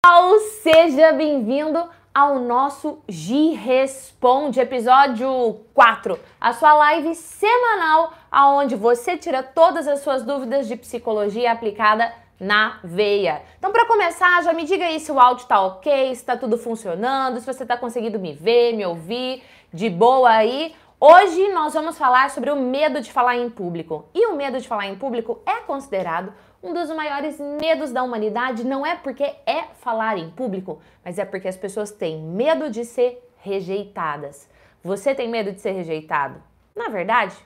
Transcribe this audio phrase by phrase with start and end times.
[0.00, 9.16] pessoal, seja bem-vindo ao nosso Gi Responde, episódio 4, a sua live semanal aonde você
[9.16, 13.42] tira todas as suas dúvidas de psicologia aplicada na veia.
[13.58, 16.56] Então, para começar, já me diga aí se o áudio tá ok, se tá tudo
[16.56, 19.42] funcionando, se você tá conseguindo me ver, me ouvir
[19.72, 20.74] de boa aí.
[21.00, 24.06] Hoje nós vamos falar sobre o medo de falar em público.
[24.14, 26.32] E o medo de falar em público é considerado
[26.62, 31.24] um dos maiores medos da humanidade, não é porque é falar em público, mas é
[31.24, 34.48] porque as pessoas têm medo de ser rejeitadas.
[34.82, 36.42] Você tem medo de ser rejeitado?
[36.74, 37.36] Na verdade,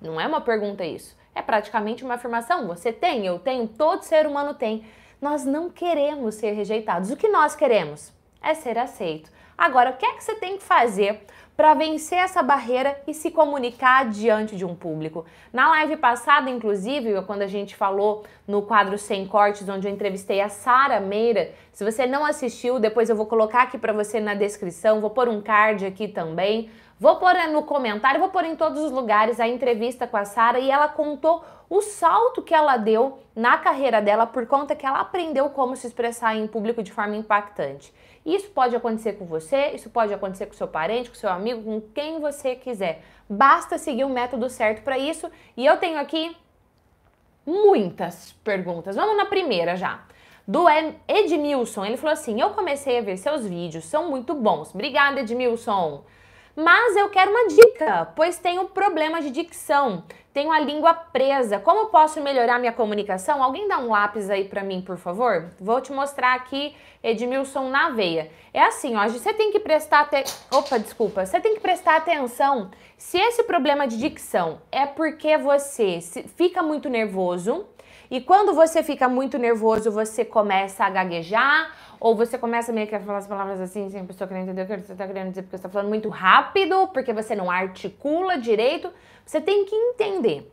[0.00, 1.16] não é uma pergunta isso.
[1.34, 2.66] É praticamente uma afirmação.
[2.66, 4.84] Você tem, eu tenho, todo ser humano tem.
[5.20, 7.10] Nós não queremos ser rejeitados.
[7.10, 8.12] O que nós queremos?
[8.42, 9.30] É ser aceito.
[9.56, 11.24] Agora, o que é que você tem que fazer
[11.56, 15.24] para vencer essa barreira e se comunicar diante de um público.
[15.52, 20.40] Na live passada, inclusive, quando a gente falou no quadro Sem Cortes, onde eu entrevistei
[20.40, 24.34] a Sara Meira, se você não assistiu, depois eu vou colocar aqui para você na
[24.34, 26.70] descrição, vou pôr um card aqui também.
[26.98, 30.60] Vou pôr no comentário, vou pôr em todos os lugares a entrevista com a Sara
[30.60, 35.00] e ela contou o salto que ela deu na carreira dela por conta que ela
[35.00, 37.92] aprendeu como se expressar em público de forma impactante.
[38.24, 41.80] Isso pode acontecer com você, isso pode acontecer com seu parente, com seu amigo, com
[41.92, 43.02] quem você quiser.
[43.28, 45.30] Basta seguir o método certo para isso.
[45.56, 46.36] E eu tenho aqui
[47.44, 48.94] muitas perguntas.
[48.94, 50.04] Vamos na primeira já.
[50.46, 50.66] Do
[51.08, 54.74] Edmilson, ele falou assim: Eu comecei a ver seus vídeos, são muito bons.
[54.74, 56.04] Obrigada, Edmilson.
[56.54, 61.58] Mas eu quero uma dica, pois tenho problema de dicção, tenho a língua presa.
[61.58, 63.42] Como posso melhorar minha comunicação?
[63.42, 65.50] Alguém dá um lápis aí para mim, por favor?
[65.58, 68.30] Vou te mostrar aqui, Edmilson na veia.
[68.52, 72.70] É assim, ó, você tem que prestar até, opa, desculpa, você tem que prestar atenção
[72.98, 76.00] se esse problema de dicção é porque você
[76.36, 77.66] fica muito nervoso,
[78.12, 82.96] e quando você fica muito nervoso, você começa a gaguejar, ou você começa meio que
[82.96, 85.28] a falar as palavras assim, sem a pessoa querer entender o que você está querendo
[85.28, 88.92] dizer, porque você está falando muito rápido, porque você não articula direito.
[89.24, 90.52] Você tem que entender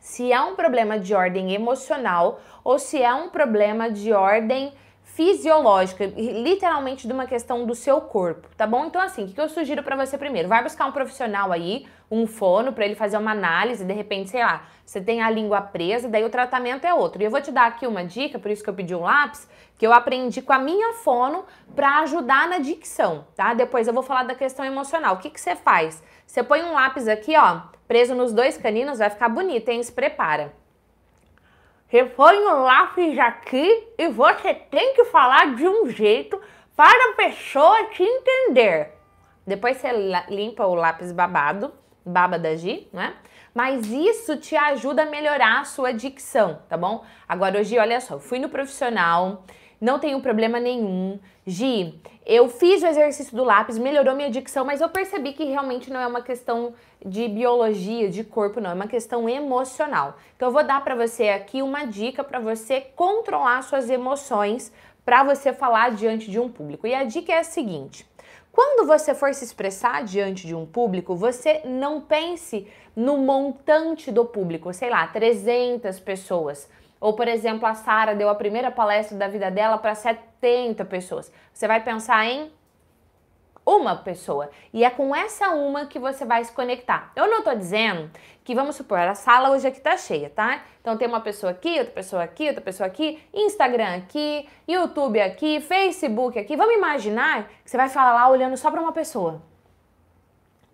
[0.00, 4.72] se é um problema de ordem emocional ou se é um problema de ordem
[5.04, 8.86] fisiológica, literalmente de uma questão do seu corpo, tá bom?
[8.86, 10.48] Então, assim, o que eu sugiro para você primeiro?
[10.48, 14.42] Vai buscar um profissional aí, um fono, para ele fazer uma análise, de repente, sei
[14.42, 17.22] lá, você tem a língua presa, daí o tratamento é outro.
[17.22, 19.48] E eu vou te dar aqui uma dica, por isso que eu pedi um lápis,
[19.78, 21.44] que eu aprendi com a minha fono
[21.74, 23.54] para ajudar na dicção, tá?
[23.54, 25.16] Depois eu vou falar da questão emocional.
[25.16, 26.02] O que, que você faz?
[26.26, 29.82] Você põe um lápis aqui, ó, preso nos dois caninos, vai ficar bonito, hein?
[29.82, 30.52] Se prepara.
[31.88, 36.40] Você põe o lápis aqui e você tem que falar de um jeito
[36.76, 38.92] para a pessoa te entender.
[39.46, 39.90] Depois você
[40.28, 41.72] limpa o lápis babado,
[42.04, 43.14] baba da Gi, né?
[43.54, 47.04] Mas isso te ajuda a melhorar a sua dicção, tá bom?
[47.28, 49.44] Agora, hoje, olha só, eu fui no profissional,
[49.80, 51.20] não tenho problema nenhum.
[51.46, 55.92] Gi, eu fiz o exercício do lápis, melhorou minha dicção, mas eu percebi que realmente
[55.92, 60.16] não é uma questão de biologia, de corpo, não, é uma questão emocional.
[60.34, 64.72] Então eu vou dar para você aqui uma dica para você controlar suas emoções
[65.04, 66.86] para você falar diante de um público.
[66.86, 68.06] E a dica é a seguinte:
[68.54, 74.24] quando você for se expressar diante de um público, você não pense no montante do
[74.24, 76.70] público, sei lá, 300 pessoas.
[77.00, 81.32] Ou, por exemplo, a Sara deu a primeira palestra da vida dela para 70 pessoas.
[81.52, 82.52] Você vai pensar em
[83.66, 84.50] uma pessoa.
[84.72, 87.12] E é com essa uma que você vai se conectar.
[87.16, 88.10] Eu não tô dizendo
[88.42, 90.62] que, vamos supor, a sala hoje aqui tá cheia, tá?
[90.80, 95.60] Então tem uma pessoa aqui, outra pessoa aqui, outra pessoa aqui, Instagram aqui, YouTube aqui,
[95.60, 96.56] Facebook aqui.
[96.56, 99.42] Vamos imaginar que você vai falar lá olhando só para uma pessoa.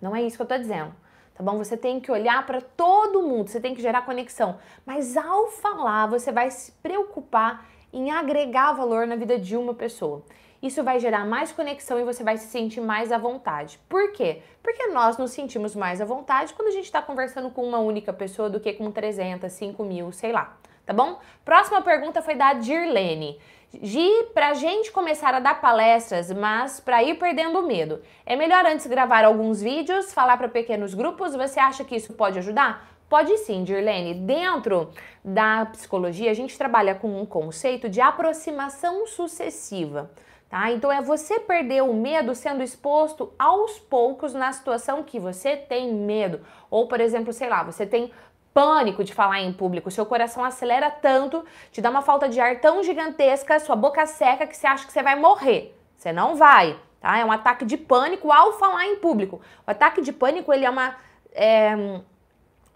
[0.01, 0.95] Não é isso que eu tô dizendo
[1.41, 1.57] tá bom?
[1.57, 4.59] Você tem que olhar para todo mundo, você tem que gerar conexão.
[4.85, 10.23] Mas ao falar, você vai se preocupar em agregar valor na vida de uma pessoa.
[10.63, 13.81] Isso vai gerar mais conexão e você vai se sentir mais à vontade.
[13.89, 14.43] Por quê?
[14.63, 18.13] Porque nós nos sentimos mais à vontade quando a gente está conversando com uma única
[18.13, 20.59] pessoa do que com 300, 5 mil, sei lá.
[20.85, 21.19] Tá bom?
[21.45, 23.39] Próxima pergunta foi da Dirlene.
[23.81, 28.67] Gi, pra gente começar a dar palestras, mas para ir perdendo o medo, é melhor
[28.67, 31.37] antes gravar alguns vídeos, falar para pequenos grupos?
[31.37, 32.91] Você acha que isso pode ajudar?
[33.09, 34.15] Pode sim, Dirlene.
[34.15, 34.91] Dentro
[35.25, 40.11] da psicologia, a gente trabalha com um conceito de aproximação sucessiva.
[40.51, 40.73] Tá?
[40.73, 45.95] Então é você perder o medo sendo exposto aos poucos na situação que você tem
[45.95, 46.41] medo.
[46.69, 48.11] Ou, por exemplo, sei lá, você tem
[48.53, 52.61] pânico de falar em público, seu coração acelera tanto, te dá uma falta de ar
[52.61, 55.73] tão gigantesca, sua boca seca que você acha que você vai morrer.
[55.97, 57.17] Você não vai, tá?
[57.17, 59.41] É um ataque de pânico ao falar em público.
[59.65, 60.97] O ataque de pânico, ele é uma,
[61.33, 62.01] é,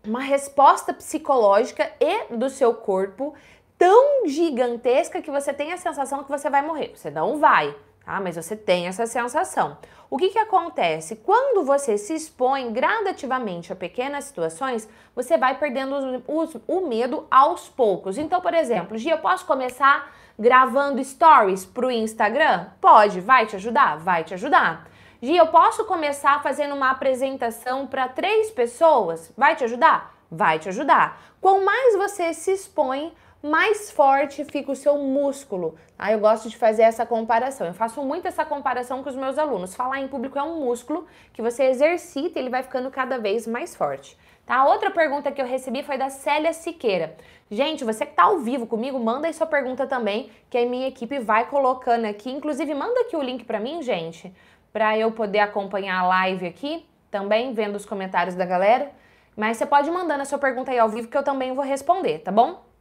[0.04, 3.34] uma resposta psicológica e do seu corpo
[3.78, 6.92] tão gigantesca que você tem a sensação que você vai morrer.
[6.94, 7.74] Você não vai,
[8.04, 8.20] tá?
[8.20, 9.76] Mas você tem essa sensação.
[10.10, 11.16] O que, que acontece?
[11.16, 17.26] Quando você se expõe gradativamente a pequenas situações, você vai perdendo os, os, o medo
[17.30, 18.16] aos poucos.
[18.16, 22.66] Então, por exemplo, Gia, eu posso começar gravando stories para o Instagram?
[22.80, 23.98] Pode, vai te ajudar?
[23.98, 24.88] Vai te ajudar.
[25.20, 29.32] Gia, eu posso começar fazendo uma apresentação para três pessoas?
[29.36, 30.14] Vai te ajudar?
[30.30, 31.20] Vai te ajudar.
[31.40, 33.12] Quanto mais você se expõe,
[33.44, 35.74] mais forte fica o seu músculo.
[35.98, 37.66] Ah, eu gosto de fazer essa comparação.
[37.66, 39.74] Eu faço muito essa comparação com os meus alunos.
[39.74, 43.46] Falar em público é um músculo que você exercita e ele vai ficando cada vez
[43.46, 44.16] mais forte.
[44.46, 44.64] Tá?
[44.64, 47.14] Outra pergunta que eu recebi foi da Célia Siqueira.
[47.50, 50.88] Gente, você que está ao vivo comigo, manda aí sua pergunta também, que a minha
[50.88, 52.30] equipe vai colocando aqui.
[52.30, 54.34] Inclusive, manda aqui o link para mim, gente,
[54.72, 58.90] para eu poder acompanhar a live aqui, também vendo os comentários da galera.
[59.36, 62.20] Mas você pode mandando a sua pergunta aí ao vivo que eu também vou responder,
[62.20, 62.72] tá bom?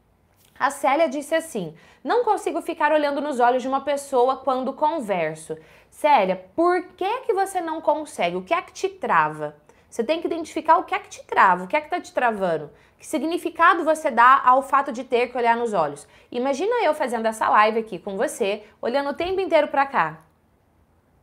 [0.57, 5.57] A Célia disse assim: Não consigo ficar olhando nos olhos de uma pessoa quando converso.
[5.89, 8.35] Célia, por que, que você não consegue?
[8.35, 9.55] O que é que te trava?
[9.89, 12.01] Você tem que identificar o que é que te trava, o que é que está
[12.01, 12.71] te travando.
[12.97, 16.07] Que significado você dá ao fato de ter que olhar nos olhos?
[16.31, 20.21] Imagina eu fazendo essa live aqui com você, olhando o tempo inteiro para cá.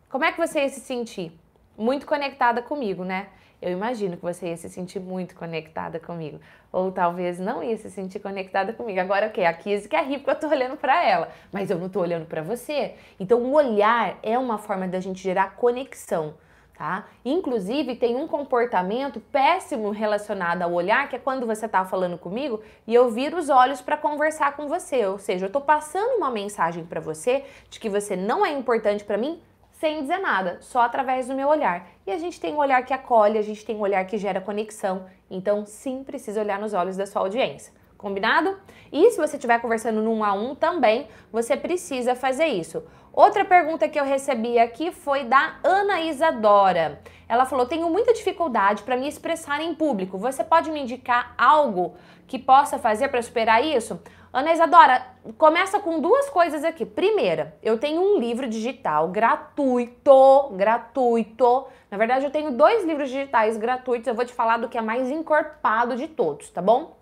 [0.09, 1.33] Como é que você ia se sentir?
[1.77, 3.29] Muito conectada comigo, né?
[3.61, 6.41] Eu imagino que você ia se sentir muito conectada comigo.
[6.73, 8.99] Ou talvez não ia se sentir conectada comigo.
[8.99, 11.29] Agora o okay, A Kizzy quer rir porque eu tô olhando para ela.
[11.53, 12.95] Mas eu não tô olhando para você.
[13.19, 16.35] Então o olhar é uma forma da gente gerar conexão.
[16.81, 17.05] Tá?
[17.23, 22.63] Inclusive, tem um comportamento péssimo relacionado ao olhar, que é quando você está falando comigo
[22.87, 25.05] e eu viro os olhos para conversar com você.
[25.05, 29.05] Ou seja, eu estou passando uma mensagem para você de que você não é importante
[29.05, 29.39] para mim
[29.81, 31.89] sem dizer nada, só através do meu olhar.
[32.07, 34.39] E a gente tem um olhar que acolhe, a gente tem um olhar que gera
[34.39, 35.07] conexão.
[35.31, 37.73] Então, sim, precisa olhar nos olhos da sua audiência.
[37.97, 38.59] Combinado?
[38.93, 42.83] E se você estiver conversando num a um também, você precisa fazer isso.
[43.11, 47.01] Outra pergunta que eu recebi aqui foi da Ana Isadora.
[47.27, 50.19] Ela falou: Tenho muita dificuldade para me expressar em público.
[50.19, 51.95] Você pode me indicar algo
[52.27, 53.99] que possa fazer para superar isso?
[54.33, 55.05] Ana Isadora,
[55.37, 56.87] começa com duas coisas aqui.
[56.87, 61.67] Primeira, eu tenho um livro digital gratuito, gratuito.
[61.91, 64.07] Na verdade, eu tenho dois livros digitais gratuitos.
[64.07, 66.97] Eu vou te falar do que é mais encorpado de todos, tá bom?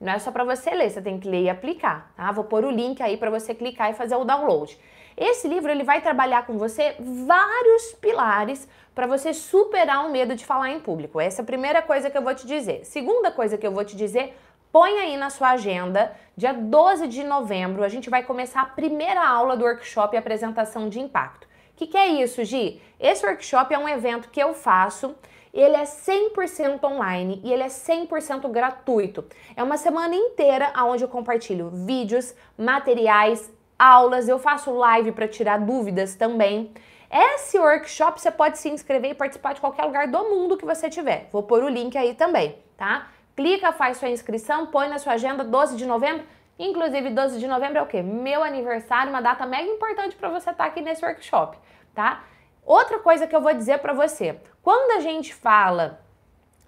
[0.00, 2.30] Não é só para você ler, você tem que ler e aplicar, tá?
[2.30, 4.78] Vou pôr o link aí para você clicar e fazer o download.
[5.16, 10.46] Esse livro ele vai trabalhar com você vários pilares para você superar o medo de
[10.46, 11.20] falar em público.
[11.20, 12.84] Essa é a primeira coisa que eu vou te dizer.
[12.84, 14.38] Segunda coisa que eu vou te dizer,
[14.70, 19.26] Põe aí na sua agenda, dia 12 de novembro, a gente vai começar a primeira
[19.26, 21.46] aula do workshop Apresentação de Impacto.
[21.46, 22.82] O que, que é isso, Gi?
[23.00, 25.14] Esse workshop é um evento que eu faço
[25.52, 29.24] ele é 100% online e ele é 100% gratuito.
[29.56, 35.58] É uma semana inteira onde eu compartilho vídeos, materiais, aulas, eu faço live para tirar
[35.58, 36.72] dúvidas também.
[37.10, 40.90] Esse workshop você pode se inscrever e participar de qualquer lugar do mundo que você
[40.90, 41.28] tiver.
[41.32, 43.08] Vou pôr o link aí também, tá?
[43.38, 46.26] Clica, faz sua inscrição, põe na sua agenda 12 de novembro.
[46.58, 48.02] Inclusive, 12 de novembro é o quê?
[48.02, 51.56] Meu aniversário, uma data mega importante para você estar tá aqui nesse workshop,
[51.94, 52.24] tá?
[52.66, 56.00] Outra coisa que eu vou dizer para você, quando a gente fala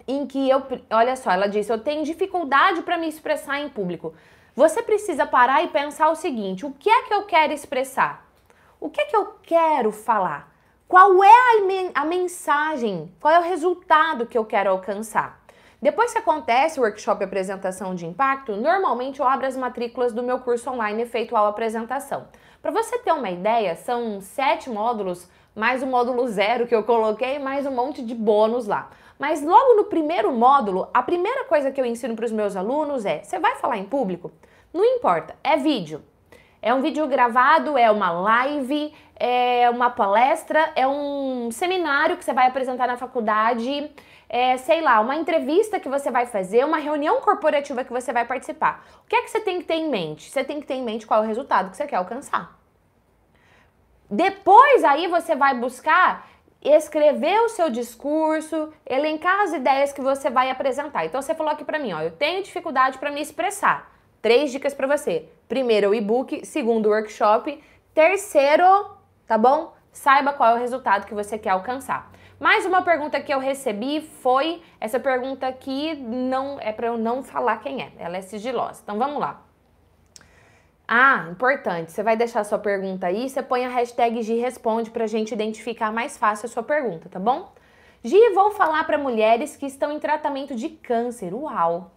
[0.07, 4.15] em que eu, olha só, ela disse, eu tenho dificuldade para me expressar em público.
[4.55, 8.25] Você precisa parar e pensar o seguinte: o que é que eu quero expressar?
[8.79, 10.49] O que é que eu quero falar?
[10.87, 11.27] Qual é
[11.95, 13.13] a, a mensagem?
[13.19, 15.40] Qual é o resultado que eu quero alcançar?
[15.81, 20.37] Depois que acontece o workshop apresentação de impacto, normalmente eu abro as matrículas do meu
[20.37, 22.27] curso online Efeitual Apresentação.
[22.61, 27.39] Para você ter uma ideia, são sete módulos, mais o módulo zero que eu coloquei,
[27.39, 28.91] mais um monte de bônus lá.
[29.17, 33.03] Mas logo no primeiro módulo, a primeira coisa que eu ensino para os meus alunos
[33.03, 34.31] é: você vai falar em público?
[34.71, 36.03] Não importa, é vídeo.
[36.61, 42.33] É um vídeo gravado, é uma live, é uma palestra, é um seminário que você
[42.33, 43.89] vai apresentar na faculdade
[44.33, 48.23] é, sei lá, uma entrevista que você vai fazer, uma reunião corporativa que você vai
[48.23, 48.87] participar.
[49.03, 50.31] O que é que você tem que ter em mente?
[50.31, 52.57] Você tem que ter em mente qual é o resultado que você quer alcançar.
[54.09, 56.29] Depois aí você vai buscar
[56.61, 61.05] escrever o seu discurso, elencar as ideias que você vai apresentar.
[61.05, 63.91] Então você falou aqui para mim, ó, eu tenho dificuldade para me expressar.
[64.21, 65.27] Três dicas para você.
[65.49, 67.61] Primeiro, o e-book, segundo, o workshop,
[67.93, 68.95] terceiro,
[69.27, 69.73] tá bom?
[69.91, 72.10] Saiba qual é o resultado que você quer alcançar.
[72.41, 77.21] Mais uma pergunta que eu recebi foi essa pergunta aqui não é para eu não
[77.21, 77.91] falar quem é.
[77.99, 78.81] Ela é sigilosa.
[78.81, 79.45] Então vamos lá.
[80.87, 81.91] Ah, importante.
[81.91, 85.31] Você vai deixar sua pergunta aí, você põe a hashtag Gi Responde para a gente
[85.31, 87.53] identificar mais fácil a sua pergunta, tá bom?
[88.03, 91.35] Gi, vou falar para mulheres que estão em tratamento de câncer.
[91.35, 91.91] Uau!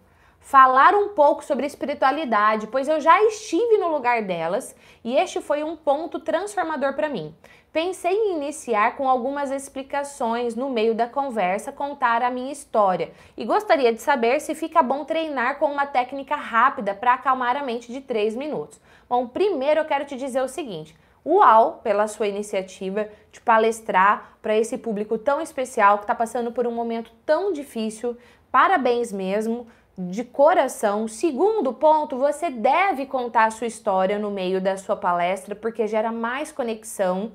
[0.44, 5.64] Falar um pouco sobre espiritualidade, pois eu já estive no lugar delas e este foi
[5.64, 7.34] um ponto transformador para mim.
[7.72, 13.44] Pensei em iniciar com algumas explicações no meio da conversa, contar a minha história e
[13.46, 17.90] gostaria de saber se fica bom treinar com uma técnica rápida para acalmar a mente
[17.90, 18.78] de 3 minutos.
[19.08, 20.94] Bom, primeiro eu quero te dizer o seguinte:
[21.26, 26.66] Uau, pela sua iniciativa de palestrar para esse público tão especial que está passando por
[26.66, 28.14] um momento tão difícil.
[28.52, 31.06] Parabéns mesmo de coração.
[31.06, 36.10] Segundo ponto, você deve contar a sua história no meio da sua palestra, porque gera
[36.10, 37.32] mais conexão.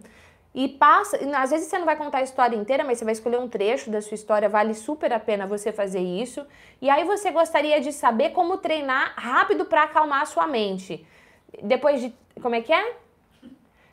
[0.53, 3.39] E passa, às vezes você não vai contar a história inteira, mas você vai escolher
[3.39, 6.45] um trecho da sua história, vale super a pena você fazer isso.
[6.81, 11.05] E aí você gostaria de saber como treinar rápido para acalmar a sua mente.
[11.63, 12.95] Depois de, como é que é?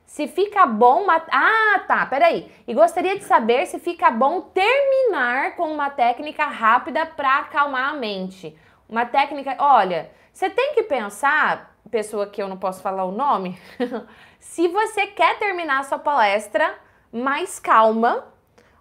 [0.07, 1.05] Se fica bom.
[1.11, 2.51] Ah, tá, peraí.
[2.67, 7.97] E gostaria de saber se fica bom terminar com uma técnica rápida para acalmar a
[7.97, 8.57] mente.
[8.89, 9.57] Uma técnica.
[9.59, 13.59] Olha, você tem que pensar, pessoa que eu não posso falar o nome,
[14.39, 16.75] se você quer terminar a sua palestra
[17.13, 18.25] mais calma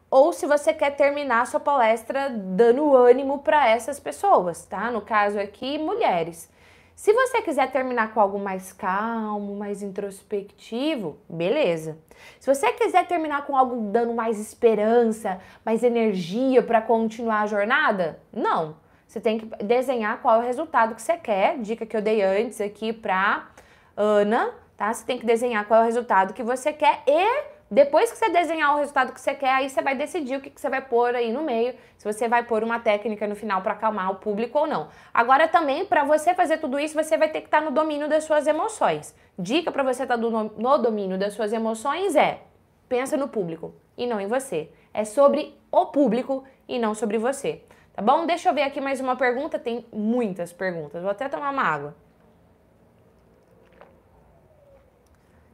[0.09, 4.91] ou se você quer terminar a sua palestra dando ânimo para essas pessoas, tá?
[4.91, 6.49] No caso aqui, mulheres.
[6.95, 11.97] Se você quiser terminar com algo mais calmo, mais introspectivo, beleza.
[12.39, 18.19] Se você quiser terminar com algo dando mais esperança, mais energia para continuar a jornada,
[18.31, 18.77] não.
[19.05, 21.59] Você tem que desenhar qual é o resultado que você quer.
[21.59, 23.49] Dica que eu dei antes aqui para
[23.95, 24.91] Ana, tá?
[24.91, 28.29] Você tem que desenhar qual é o resultado que você quer e depois que você
[28.29, 31.15] desenhar o resultado que você quer, aí você vai decidir o que, você vai pôr
[31.15, 34.59] aí no meio, se você vai pôr uma técnica no final para acalmar o público
[34.59, 34.89] ou não.
[35.11, 38.07] Agora também, para você fazer tudo isso, você vai ter que estar tá no domínio
[38.07, 39.15] das suas emoções.
[39.37, 42.41] Dica para você estar tá no domínio das suas emoções é:
[42.87, 44.69] pensa no público e não em você.
[44.93, 47.63] É sobre o público e não sobre você.
[47.93, 48.27] Tá bom?
[48.27, 49.57] Deixa eu ver aqui mais uma pergunta.
[49.57, 51.01] Tem muitas perguntas.
[51.01, 51.95] Vou até tomar uma água.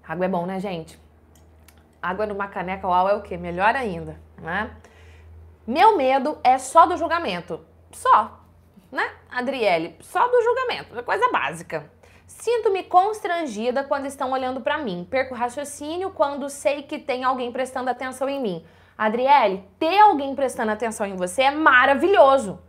[0.05, 0.99] Água é bom, né, gente?
[2.01, 3.37] Água numa caneca uau é o quê?
[3.37, 4.71] Melhor ainda, né?
[5.67, 7.61] Meu medo é só do julgamento.
[7.91, 8.39] Só,
[8.91, 9.95] né, Adriele?
[10.01, 11.89] Só do julgamento, é coisa básica.
[12.25, 15.05] Sinto-me constrangida quando estão olhando para mim.
[15.09, 18.65] Perco raciocínio quando sei que tem alguém prestando atenção em mim.
[18.97, 22.59] Adriele, ter alguém prestando atenção em você é maravilhoso.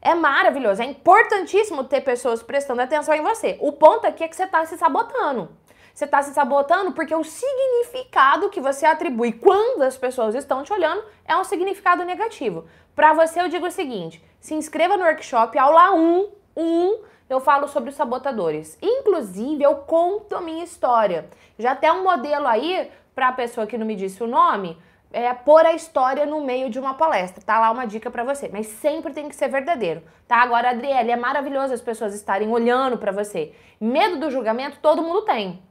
[0.00, 3.56] É maravilhoso, é importantíssimo ter pessoas prestando atenção em você.
[3.60, 5.50] O ponto aqui é que você está se sabotando.
[5.96, 10.70] Você está se sabotando porque o significado que você atribui quando as pessoas estão te
[10.70, 12.66] olhando é um significado negativo.
[12.94, 16.98] Para você, eu digo o seguinte: se inscreva no workshop, aula 1, 1
[17.30, 18.76] eu falo sobre os sabotadores.
[18.82, 21.30] Inclusive, eu conto a minha história.
[21.58, 24.78] Já tem um modelo aí para a pessoa que não me disse o nome,
[25.10, 27.42] é pôr a história no meio de uma palestra.
[27.42, 30.42] Tá lá uma dica para você, mas sempre tem que ser verdadeiro, tá?
[30.42, 33.54] Agora, Adriele, é maravilhoso as pessoas estarem olhando para você.
[33.80, 35.64] Medo do julgamento todo mundo tem.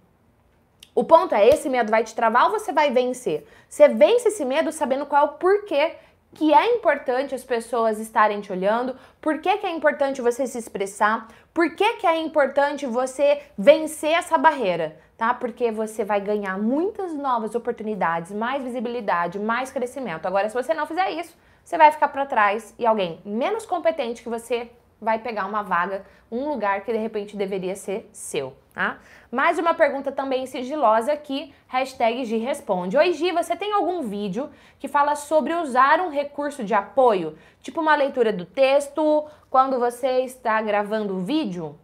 [0.95, 3.45] O ponto é, esse medo vai te travar ou você vai vencer?
[3.67, 5.97] Você vence esse medo sabendo qual é o porquê
[6.33, 10.57] que é importante as pessoas estarem te olhando, por que, que é importante você se
[10.57, 15.33] expressar, por que, que é importante você vencer essa barreira, tá?
[15.33, 20.25] Porque você vai ganhar muitas novas oportunidades, mais visibilidade, mais crescimento.
[20.25, 24.21] Agora, se você não fizer isso, você vai ficar para trás e alguém menos competente
[24.21, 28.97] que você vai pegar uma vaga, um lugar que de repente deveria ser seu, tá?
[29.31, 32.97] Mais uma pergunta também sigilosa aqui, hashtag Gi responde.
[32.97, 34.49] Oi Gi, você tem algum vídeo
[34.79, 40.21] que fala sobre usar um recurso de apoio, tipo uma leitura do texto, quando você
[40.21, 41.77] está gravando o vídeo?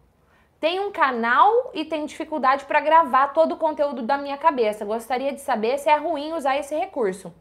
[0.60, 4.86] Tem um canal e tem dificuldade para gravar todo o conteúdo da minha cabeça.
[4.86, 7.34] Gostaria de saber se é ruim usar esse recurso.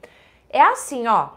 [0.48, 1.28] É assim, ó.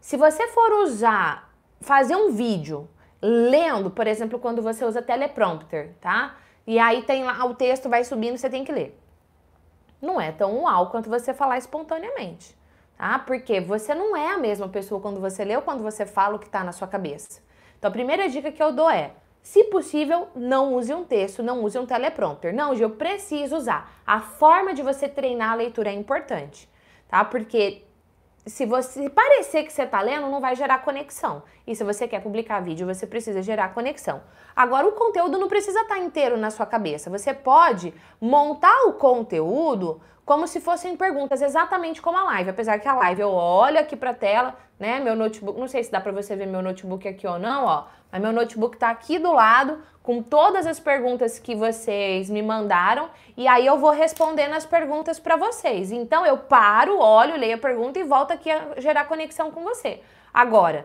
[0.00, 1.43] Se você for usar
[1.84, 2.88] fazer um vídeo
[3.22, 6.36] lendo, por exemplo, quando você usa teleprompter, tá?
[6.66, 8.98] E aí tem lá o texto vai subindo, você tem que ler.
[10.00, 12.56] Não é tão uau quanto você falar espontaneamente,
[12.96, 13.18] tá?
[13.18, 16.38] Porque você não é a mesma pessoa quando você lê ou quando você fala o
[16.38, 17.42] que está na sua cabeça.
[17.78, 19.12] Então a primeira dica que eu dou é,
[19.42, 22.54] se possível, não use um texto, não use um teleprompter.
[22.54, 23.92] Não, eu preciso usar.
[24.06, 26.66] A forma de você treinar a leitura é importante,
[27.06, 27.22] tá?
[27.22, 27.84] Porque
[28.46, 31.42] se você parecer que você está lendo, não vai gerar conexão.
[31.66, 34.22] E se você quer publicar vídeo, você precisa gerar conexão.
[34.54, 37.08] Agora, o conteúdo não precisa estar tá inteiro na sua cabeça.
[37.08, 42.50] Você pode montar o conteúdo como se fossem perguntas, exatamente como a live.
[42.50, 45.00] Apesar que a live eu olho aqui para a tela, né?
[45.00, 47.78] Meu notebook, não sei se dá para você ver meu notebook aqui ou não, ó.
[48.12, 49.72] Mas meu notebook está aqui do lado
[50.02, 55.18] com todas as perguntas que vocês me mandaram e aí eu vou respondendo as perguntas
[55.18, 55.90] para vocês.
[55.90, 60.00] Então eu paro, olho, leio a pergunta e volto aqui a gerar conexão com você.
[60.32, 60.80] Agora,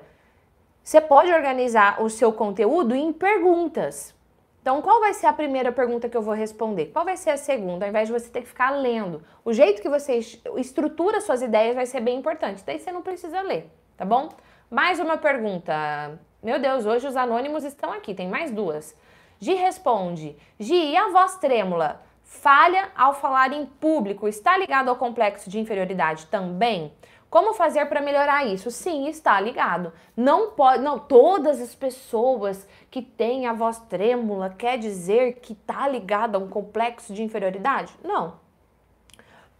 [0.84, 4.16] Você pode organizar o seu conteúdo em perguntas.
[4.62, 6.88] Então, qual vai ser a primeira pergunta que eu vou responder?
[6.88, 7.86] Qual vai ser a segunda?
[7.86, 9.24] Ao invés de você ter que ficar lendo.
[9.46, 10.20] O jeito que você
[10.58, 12.64] estrutura suas ideias vai ser bem importante.
[12.66, 14.30] Daí você não precisa ler, tá bom?
[14.72, 16.18] Mais uma pergunta.
[16.42, 18.96] Meu Deus, hoje os anônimos estão aqui, tem mais duas.
[19.42, 22.02] Gi responde: Gi, e a voz trêmula?
[22.24, 26.94] Falha ao falar em público está ligado ao complexo de inferioridade também?
[27.30, 28.72] Como fazer para melhorar isso?
[28.72, 29.92] Sim, está ligado.
[30.16, 35.90] Não pode, não todas as pessoas que têm a voz trêmula quer dizer que está
[35.90, 37.94] ligado a um complexo de inferioridade?
[38.02, 38.36] Não.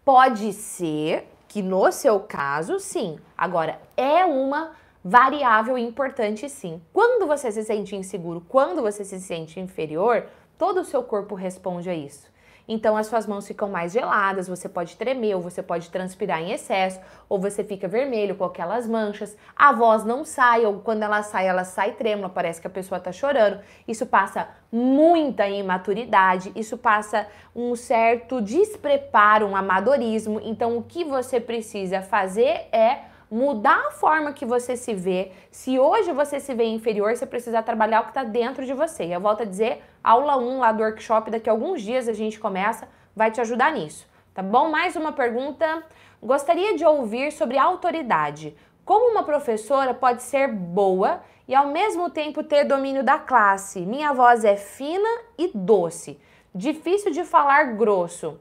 [0.06, 3.20] Pode ser que no seu caso, sim.
[3.36, 4.72] Agora é uma
[5.04, 6.80] variável importante sim.
[6.94, 10.28] Quando você se sente inseguro, quando você se sente inferior,
[10.58, 12.30] todo o seu corpo responde a isso.
[12.72, 16.52] Então as suas mãos ficam mais geladas, você pode tremer, ou você pode transpirar em
[16.52, 19.36] excesso, ou você fica vermelho com aquelas manchas.
[19.56, 23.00] A voz não sai, ou quando ela sai, ela sai trêmula, parece que a pessoa
[23.00, 23.60] tá chorando.
[23.88, 30.40] Isso passa muita imaturidade, isso passa um certo despreparo, um amadorismo.
[30.44, 35.32] Então o que você precisa fazer é mudar a forma que você se vê.
[35.52, 39.06] Se hoje você se vê inferior, você precisa trabalhar o que está dentro de você.
[39.06, 42.14] E eu volto a dizer, aula 1 lá do workshop, daqui a alguns dias a
[42.14, 44.08] gente começa, vai te ajudar nisso.
[44.34, 44.70] Tá bom?
[44.70, 45.84] Mais uma pergunta.
[46.22, 48.56] Gostaria de ouvir sobre autoridade.
[48.84, 53.82] Como uma professora pode ser boa e ao mesmo tempo ter domínio da classe?
[53.82, 56.20] Minha voz é fina e doce.
[56.54, 58.40] Difícil de falar grosso.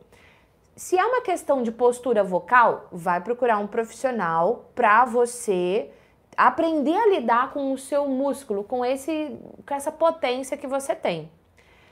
[0.78, 5.90] Se é uma questão de postura vocal, vai procurar um profissional para você
[6.36, 11.32] aprender a lidar com o seu músculo, com esse com essa potência que você tem.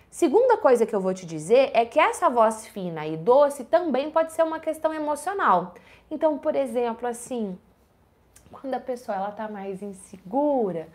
[0.09, 4.09] Segunda coisa que eu vou te dizer é que essa voz fina e doce também
[4.09, 5.75] pode ser uma questão emocional.
[6.09, 7.59] Então, por exemplo, assim,
[8.53, 10.87] quando a pessoa ela tá mais insegura,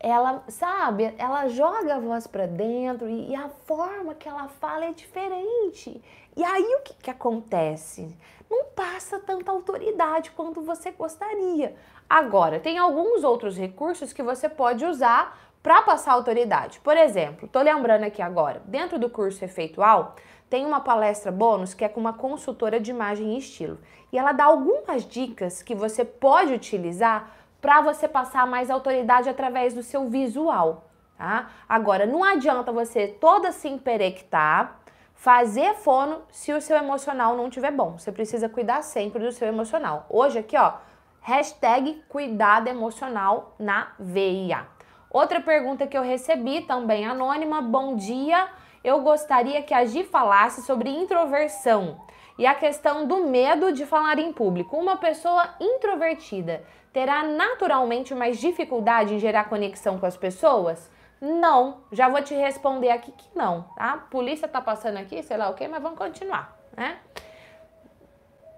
[0.00, 4.86] ela, sabe, ela joga a voz para dentro e, e, a forma que ela fala
[4.86, 6.02] é diferente.
[6.34, 8.16] E aí o que, que acontece?
[8.50, 11.76] Não passa tanta autoridade quanto você gostaria.
[12.08, 16.80] Agora, tem alguns outros recursos que você pode usar para passar autoridade.
[16.80, 20.16] Por exemplo, tô lembrando aqui agora, dentro do curso Efeitual,
[20.48, 23.78] tem uma palestra bônus que é com uma consultora de imagem e estilo.
[24.10, 29.74] E ela dá algumas dicas que você pode utilizar para você passar mais autoridade através
[29.74, 30.84] do seu visual,
[31.16, 31.50] tá?
[31.68, 34.78] Agora, não adianta você toda se emperectar,
[35.14, 37.98] fazer fono se o seu emocional não estiver bom.
[37.98, 40.06] Você precisa cuidar sempre do seu emocional.
[40.08, 40.74] Hoje aqui, ó,
[41.20, 44.66] hashtag cuidado emocional na veia.
[45.10, 48.48] Outra pergunta que eu recebi, também anônima, bom dia,
[48.82, 52.00] eu gostaria que a Gi falasse sobre introversão
[52.38, 54.76] e a questão do medo de falar em público.
[54.76, 60.90] Uma pessoa introvertida terá naturalmente mais dificuldade em gerar conexão com as pessoas?
[61.20, 63.98] Não, já vou te responder aqui que não, tá?
[64.10, 66.98] Polícia tá passando aqui, sei lá o que, mas vamos continuar, né?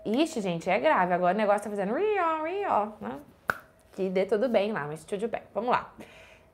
[0.05, 1.13] Ixi, gente, é grave.
[1.13, 3.19] Agora o negócio tá fazendo rio, rio, né?
[3.93, 5.43] Que dê tudo bem lá, mas tudo bem.
[5.55, 5.93] Vamos lá.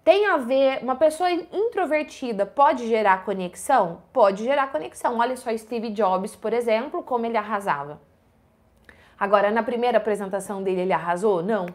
[0.05, 4.03] Tem a ver, uma pessoa introvertida pode gerar conexão?
[4.13, 5.19] Pode gerar conexão.
[5.19, 8.01] Olha só Steve Jobs, por exemplo, como ele arrasava.
[9.19, 11.43] Agora, na primeira apresentação dele, ele arrasou?
[11.43, 11.67] Não.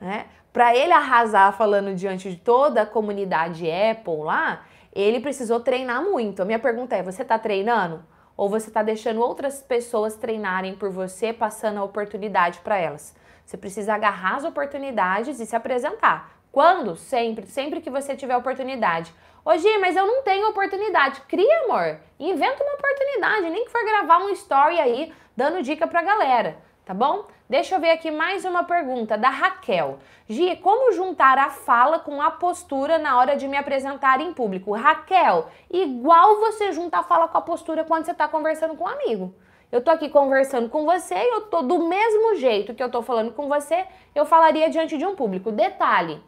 [0.00, 0.26] Né?
[0.52, 6.42] Para ele arrasar falando diante de toda a comunidade Apple lá, ele precisou treinar muito.
[6.42, 8.04] A minha pergunta é: você está treinando?
[8.36, 13.14] Ou você está deixando outras pessoas treinarem por você, passando a oportunidade para elas?
[13.44, 16.32] Você precisa agarrar as oportunidades e se apresentar.
[16.50, 16.96] Quando?
[16.96, 19.14] Sempre, sempre que você tiver oportunidade.
[19.44, 19.50] Ô
[19.80, 21.20] mas eu não tenho oportunidade.
[21.22, 21.98] Cria, amor.
[22.18, 26.56] Inventa uma oportunidade, nem que for gravar um story aí, dando dica pra galera
[26.90, 27.26] tá bom?
[27.48, 30.00] Deixa eu ver aqui mais uma pergunta da Raquel.
[30.28, 34.72] Gi, como juntar a fala com a postura na hora de me apresentar em público?
[34.72, 38.88] Raquel, igual você junta a fala com a postura quando você está conversando com um
[38.88, 39.32] amigo.
[39.70, 43.02] Eu tô aqui conversando com você e eu tô do mesmo jeito que eu tô
[43.02, 45.52] falando com você, eu falaria diante de um público.
[45.52, 46.20] Detalhe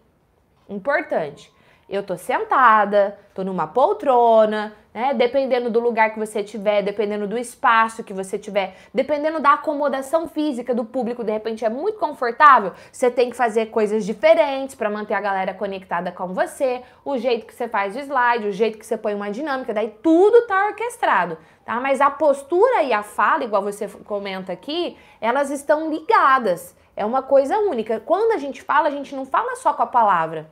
[0.68, 1.52] importante
[1.92, 5.14] eu tô sentada, tô numa poltrona, né?
[5.14, 10.28] Dependendo do lugar que você tiver, dependendo do espaço que você tiver, dependendo da acomodação
[10.28, 14.90] física do público, de repente é muito confortável, você tem que fazer coisas diferentes para
[14.90, 18.78] manter a galera conectada com você, o jeito que você faz o slide, o jeito
[18.78, 21.80] que você põe uma dinâmica, daí tudo tá orquestrado, tá?
[21.80, 26.76] Mas a postura e a fala, igual você comenta aqui, elas estão ligadas.
[26.94, 28.00] É uma coisa única.
[28.00, 30.50] Quando a gente fala, a gente não fala só com a palavra.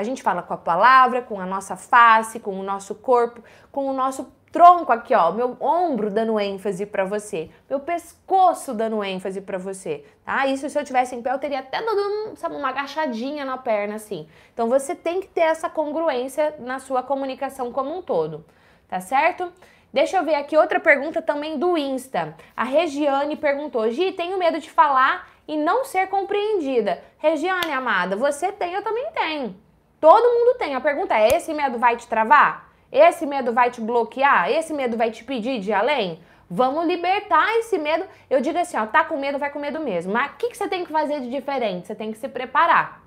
[0.00, 3.86] A gente fala com a palavra, com a nossa face, com o nosso corpo, com
[3.86, 9.42] o nosso tronco aqui, ó, meu ombro dando ênfase para você, meu pescoço dando ênfase
[9.42, 10.46] para você, tá?
[10.46, 13.96] Isso se eu tivesse em pé eu teria até dado, sabe, uma agachadinha na perna
[13.96, 14.26] assim.
[14.54, 18.42] Então você tem que ter essa congruência na sua comunicação como um todo,
[18.88, 19.52] tá certo?
[19.92, 22.34] Deixa eu ver aqui outra pergunta também do Insta.
[22.56, 27.02] A Regiane perguntou: Gi, tenho medo de falar e não ser compreendida.
[27.18, 29.69] Regiane, amada, você tem, eu também tenho.
[30.00, 30.74] Todo mundo tem.
[30.74, 32.70] A pergunta é: esse medo vai te travar?
[32.90, 34.50] Esse medo vai te bloquear?
[34.50, 36.20] Esse medo vai te pedir de ir além?
[36.48, 38.04] Vamos libertar esse medo.
[38.28, 40.12] Eu digo assim, ó, tá com medo, vai com medo mesmo.
[40.12, 41.86] Mas o que, que você tem que fazer de diferente?
[41.86, 43.04] Você tem que se preparar.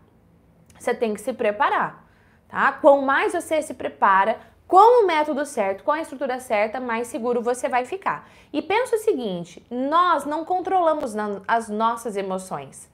[0.80, 2.06] Você tem que se preparar,
[2.48, 2.72] tá?
[2.74, 7.42] Quanto mais você se prepara, com o método certo, com a estrutura certa, mais seguro
[7.42, 8.28] você vai ficar.
[8.52, 11.14] E pensa o seguinte: nós não controlamos
[11.48, 12.90] as nossas emoções.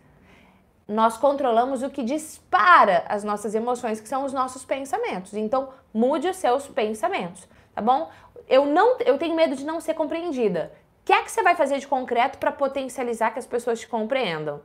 [0.89, 5.36] Nós controlamos o que dispara as nossas emoções, que são os nossos pensamentos.
[5.36, 8.10] Então, mude os seus pensamentos, tá bom?
[8.47, 10.73] Eu não, eu tenho medo de não ser compreendida.
[11.02, 13.88] O que é que você vai fazer de concreto para potencializar que as pessoas te
[13.88, 14.62] compreendam?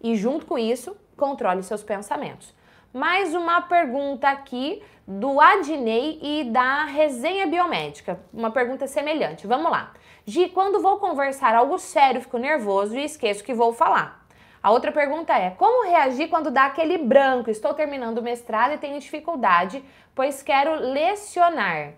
[0.00, 2.54] E junto com isso, controle seus pensamentos.
[2.90, 8.18] Mais uma pergunta aqui do Adnei e da Resenha Biomédica.
[8.32, 9.46] Uma pergunta semelhante.
[9.46, 9.92] Vamos lá.
[10.24, 14.26] Gi, quando vou conversar algo sério, fico nervoso e esqueço que vou falar.
[14.62, 17.50] A outra pergunta é: como reagir quando dá aquele branco?
[17.50, 21.92] Estou terminando o mestrado e tenho dificuldade, pois quero lecionar.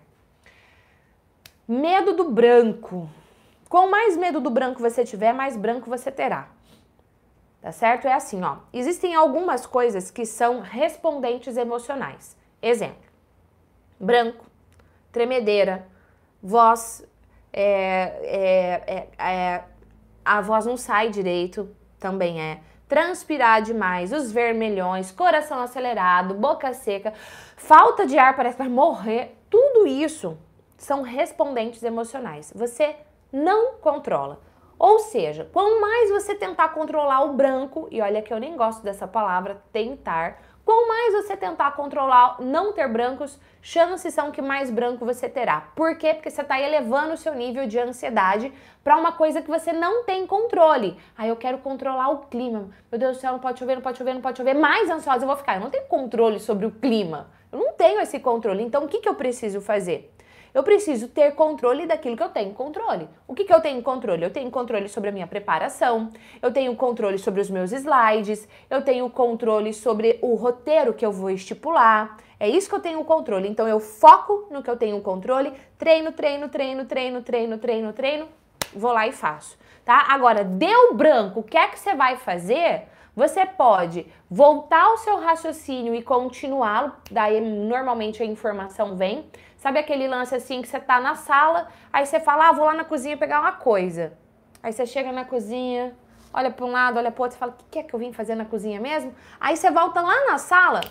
[1.67, 3.09] Medo do branco.
[3.69, 6.49] Quanto mais medo do branco você tiver, mais branco você terá.
[7.61, 8.07] Tá certo?
[8.07, 8.57] É assim, ó.
[8.73, 12.35] Existem algumas coisas que são respondentes emocionais.
[12.61, 13.09] Exemplo:
[13.99, 14.45] branco,
[15.11, 15.87] tremedeira,
[16.41, 17.05] voz,
[17.53, 17.63] é,
[18.23, 19.63] é, é, é,
[20.25, 21.69] a voz não sai direito,
[22.01, 22.59] também é.
[22.89, 27.13] Transpirar demais, os vermelhões, coração acelerado, boca seca,
[27.55, 29.37] falta de ar, parece que vai morrer.
[29.49, 30.37] Tudo isso
[30.77, 32.51] são respondentes emocionais.
[32.53, 32.95] Você
[33.31, 34.41] não controla.
[34.77, 38.81] Ou seja, quanto mais você tentar controlar o branco, e olha que eu nem gosto
[38.83, 44.69] dessa palavra, tentar, quanto mais você tentar controlar não ter brancos, chances são que mais
[44.69, 45.69] branco você terá.
[45.75, 46.13] Por quê?
[46.13, 48.51] Porque você está elevando o seu nível de ansiedade
[48.83, 50.97] para uma coisa que você não tem controle.
[51.17, 52.69] Aí eu quero controlar o clima.
[52.91, 54.53] Meu Deus do céu, não pode chover, não pode chover, não pode chover.
[54.53, 55.55] Mais ansiosa eu vou ficar.
[55.55, 57.29] Eu não tenho controle sobre o clima.
[57.51, 58.63] Eu não tenho esse controle.
[58.63, 60.11] Então o que, que eu preciso fazer?
[60.53, 63.07] Eu preciso ter controle daquilo que eu tenho controle.
[63.27, 64.23] O que, que eu tenho controle?
[64.23, 66.09] Eu tenho controle sobre a minha preparação,
[66.41, 71.11] eu tenho controle sobre os meus slides, eu tenho controle sobre o roteiro que eu
[71.11, 72.17] vou estipular.
[72.39, 73.47] É isso que eu tenho controle.
[73.47, 78.27] Então eu foco no que eu tenho controle, treino, treino, treino, treino, treino, treino, treino,
[78.75, 80.07] vou lá e faço, tá?
[80.09, 82.87] Agora, deu branco, o que é que você vai fazer?
[83.13, 89.25] Você pode voltar o seu raciocínio e continuá-lo, daí normalmente a informação vem.
[89.61, 92.73] Sabe aquele lance assim que você tá na sala, aí você fala, ah, vou lá
[92.73, 94.11] na cozinha pegar uma coisa.
[94.63, 95.95] Aí você chega na cozinha,
[96.33, 98.11] olha para um lado, olha para outro, e fala, o que é que eu vim
[98.11, 99.13] fazer na cozinha mesmo?
[99.39, 100.81] Aí você volta lá na sala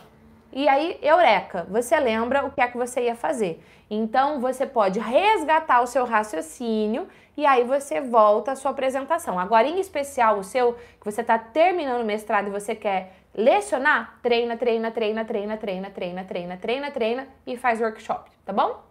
[0.53, 3.61] e aí, eureka, você lembra o que é que você ia fazer.
[3.91, 9.37] Então, você pode resgatar o seu raciocínio e aí você volta à sua apresentação.
[9.37, 14.19] Agora, em especial, o seu, que você está terminando o mestrado e você quer lecionar,
[14.23, 18.83] treina, treina, treina, treina, treina, treina, treina, treina, treina e faz workshop, tá bom?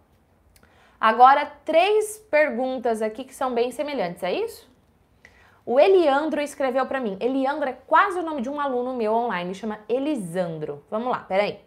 [0.98, 4.68] Agora, três perguntas aqui que são bem semelhantes, é isso?
[5.66, 7.18] O Eliandro escreveu para mim.
[7.20, 10.82] Eliandro é quase o nome de um aluno meu online, chama Elisandro.
[10.90, 11.60] Vamos lá, peraí.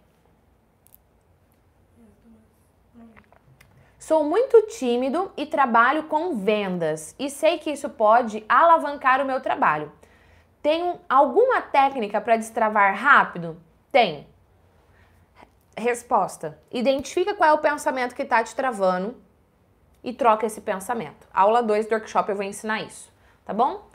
[4.00, 9.40] Sou muito tímido e trabalho com vendas e sei que isso pode alavancar o meu
[9.40, 9.92] trabalho.
[10.62, 13.62] Tenho alguma técnica para destravar rápido?
[13.92, 14.28] Tem.
[15.76, 19.16] Resposta: identifica qual é o pensamento que está te travando
[20.04, 21.28] e troca esse pensamento.
[21.34, 23.12] Aula 2 do workshop eu vou ensinar isso,
[23.44, 23.88] tá bom?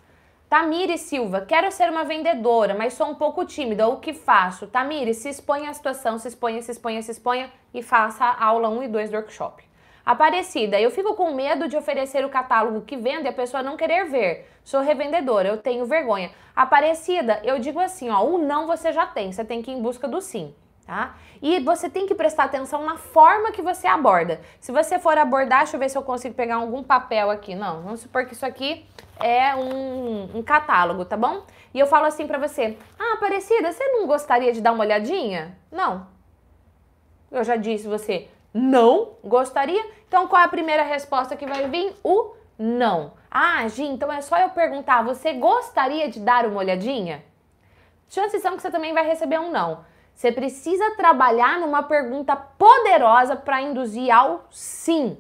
[0.49, 3.87] Tamire Silva, quero ser uma vendedora, mas sou um pouco tímida.
[3.87, 4.67] O que faço?
[4.67, 8.71] Tamire, se exponha à situação, se exponha, se exponha, se exponha e faça a aula
[8.71, 9.63] 1 e 2 do workshop.
[10.07, 13.77] Aparecida, eu fico com medo de oferecer o catálogo que vende e a pessoa não
[13.77, 14.51] querer ver.
[14.65, 16.31] Sou revendedora, eu tenho vergonha.
[16.57, 19.83] Aparecida, eu digo assim, ó, o não você já tem, você tem que ir em
[19.83, 20.55] busca do sim.
[20.89, 21.17] Tá?
[21.43, 24.41] E você tem que prestar atenção na forma que você aborda.
[24.59, 27.55] Se você for abordar, deixa eu ver se eu consigo pegar algum papel aqui.
[27.55, 28.87] Não, vamos supor que isso aqui
[29.21, 31.45] é um, um catálogo, tá bom?
[31.75, 35.59] E eu falo assim pra você: Ah, Aparecida, você não gostaria de dar uma olhadinha?
[35.71, 36.07] Não.
[37.31, 39.85] Eu já disse você não gostaria.
[40.09, 41.95] Então qual é a primeira resposta que vai vir?
[42.03, 43.13] O não.
[43.31, 47.23] Ah, Gi, então é só eu perguntar: você gostaria de dar uma olhadinha?
[48.09, 49.85] Chances são que você também vai receber um não.
[50.19, 55.17] Você precisa trabalhar numa pergunta poderosa para induzir ao sim.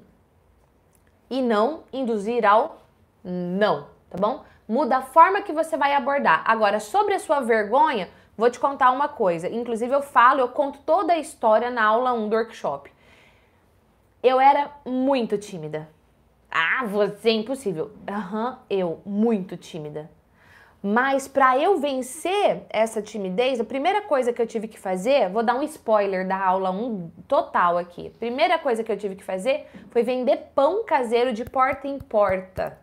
[1.30, 2.82] e não induzir ao
[3.22, 4.42] não, tá bom?
[4.66, 6.42] Muda a forma que você vai abordar.
[6.44, 9.48] Agora, sobre a sua vergonha, vou te contar uma coisa.
[9.48, 12.92] Inclusive, eu falo, eu conto toda a história na aula 1 do workshop.
[14.20, 15.88] Eu era muito tímida.
[16.50, 17.92] Ah, você é impossível.
[18.08, 20.10] Aham, uhum, eu, muito tímida.
[20.82, 25.42] Mas para eu vencer essa timidez, a primeira coisa que eu tive que fazer, vou
[25.42, 28.10] dar um spoiler da aula 1 total aqui.
[28.10, 32.78] Primeira coisa que eu tive que fazer foi vender pão caseiro de porta em porta.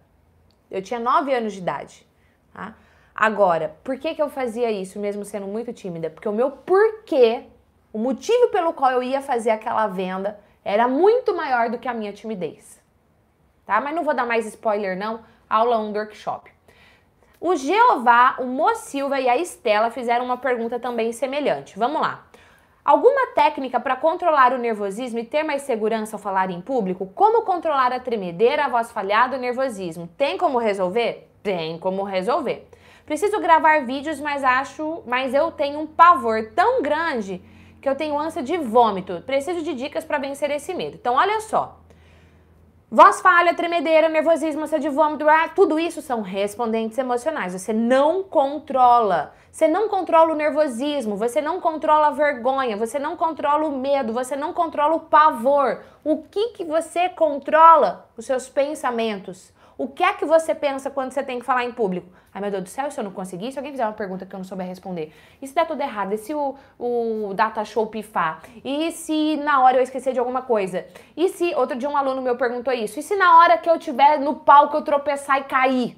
[0.70, 2.06] Eu tinha 9 anos de idade.
[2.54, 2.76] Tá?
[3.16, 6.10] Agora, por que, que eu fazia isso mesmo sendo muito tímida?
[6.10, 7.44] Porque o meu porquê,
[7.94, 11.94] o motivo pelo qual eu ia fazer aquela venda, era muito maior do que a
[11.94, 12.84] minha timidez.
[13.66, 13.80] Tá?
[13.80, 15.24] Mas não vou dar mais spoiler, não.
[15.50, 16.55] Aula 1 do workshop.
[17.40, 21.78] O Jeová, o Mo Silva e a Estela fizeram uma pergunta também semelhante.
[21.78, 22.26] Vamos lá.
[22.84, 27.08] Alguma técnica para controlar o nervosismo e ter mais segurança ao falar em público?
[27.16, 30.08] Como controlar a tremedeira, a voz falhada, o nervosismo?
[30.16, 31.28] Tem como resolver?
[31.42, 32.68] Tem como resolver.
[33.06, 37.42] Preciso gravar vídeos, mas acho, mas eu tenho um pavor tão grande
[37.82, 39.22] que eu tenho ânsia de vômito.
[39.26, 40.96] Preciso de dicas para vencer esse medo.
[40.96, 41.80] Então, olha só.
[42.92, 47.54] Voz falha, tremedeira, nervosismo, ânsia de vômito, ah, tudo isso são respondentes emocionais.
[47.54, 49.34] Você não controla.
[49.52, 54.14] Você não controla o nervosismo, você não controla a vergonha, você não controla o medo,
[54.14, 55.82] você não controla o pavor.
[56.04, 58.08] O que que você controla?
[58.16, 59.52] Os seus pensamentos.
[59.78, 62.08] O que é que você pensa quando você tem que falar em público?
[62.34, 64.34] Ai meu Deus do céu, se eu não conseguir, se alguém fizer uma pergunta que
[64.34, 67.88] eu não souber responder, e se der tudo errado, e se o, o data show
[67.88, 68.42] pifar?
[68.64, 70.86] E se na hora eu esquecer de alguma coisa?
[71.16, 73.78] E se, outro dia um aluno meu perguntou isso, e se na hora que eu
[73.78, 75.98] tiver no palco eu tropeçar e cair?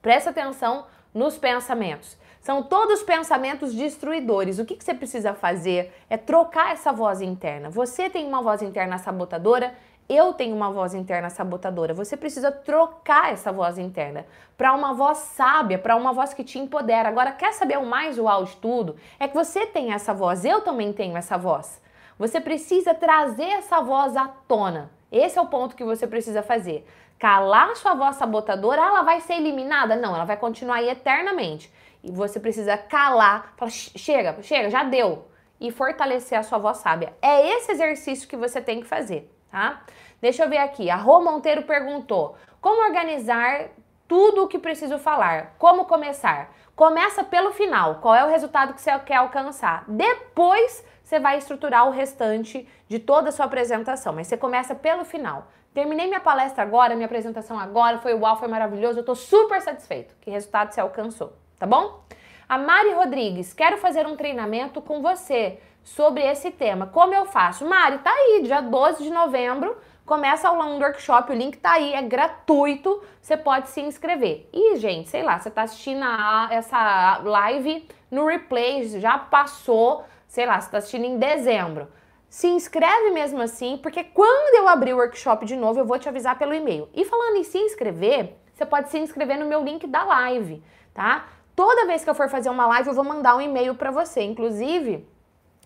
[0.00, 2.16] Presta atenção nos pensamentos.
[2.40, 4.58] São todos pensamentos destruidores.
[4.58, 7.68] O que, que você precisa fazer é trocar essa voz interna.
[7.68, 9.74] Você tem uma voz interna sabotadora,
[10.08, 11.92] eu tenho uma voz interna sabotadora.
[11.92, 14.24] Você precisa trocar essa voz interna
[14.56, 17.10] para uma voz sábia, para uma voz que te empodera.
[17.10, 18.96] Agora, quer saber o mais uau de tudo?
[19.20, 21.82] É que você tem essa voz, eu também tenho essa voz.
[22.18, 24.90] Você precisa trazer essa voz à tona.
[25.12, 26.86] Esse é o ponto que você precisa fazer.
[27.18, 29.94] Calar sua voz sabotadora, ela vai ser eliminada?
[29.94, 31.70] Não, ela vai continuar aí eternamente.
[32.02, 35.26] E você precisa calar, falar, chega, chega, já deu.
[35.60, 37.12] E fortalecer a sua voz sábia.
[37.20, 39.82] É esse exercício que você tem que fazer tá?
[40.20, 40.90] Deixa eu ver aqui.
[40.90, 43.68] A Rô Monteiro perguntou: como organizar
[44.06, 45.54] tudo o que preciso falar?
[45.58, 46.50] Como começar?
[46.74, 47.96] Começa pelo final.
[47.96, 49.84] Qual é o resultado que você quer alcançar?
[49.88, 55.04] Depois você vai estruturar o restante de toda a sua apresentação, mas você começa pelo
[55.04, 55.48] final.
[55.72, 60.14] Terminei minha palestra agora, minha apresentação agora, foi uau, foi maravilhoso, eu tô super satisfeito.
[60.20, 62.02] Que resultado você alcançou, tá bom?
[62.48, 66.86] A Mari Rodrigues, quero fazer um treinamento com você sobre esse tema.
[66.86, 67.66] Como eu faço?
[67.66, 71.94] Mari, tá aí, dia 12 de novembro, começa o um workshop, o link tá aí,
[71.94, 74.48] é gratuito, você pode se inscrever.
[74.52, 80.44] E, gente, sei lá, você tá assistindo a, essa live no replay, já passou, sei
[80.46, 81.88] lá, você tá assistindo em dezembro.
[82.28, 86.08] Se inscreve mesmo assim, porque quando eu abrir o workshop de novo, eu vou te
[86.08, 86.88] avisar pelo e-mail.
[86.94, 91.26] E falando em se inscrever, você pode se inscrever no meu link da live, tá?
[91.56, 94.22] Toda vez que eu for fazer uma live, eu vou mandar um e-mail para você.
[94.22, 95.08] Inclusive,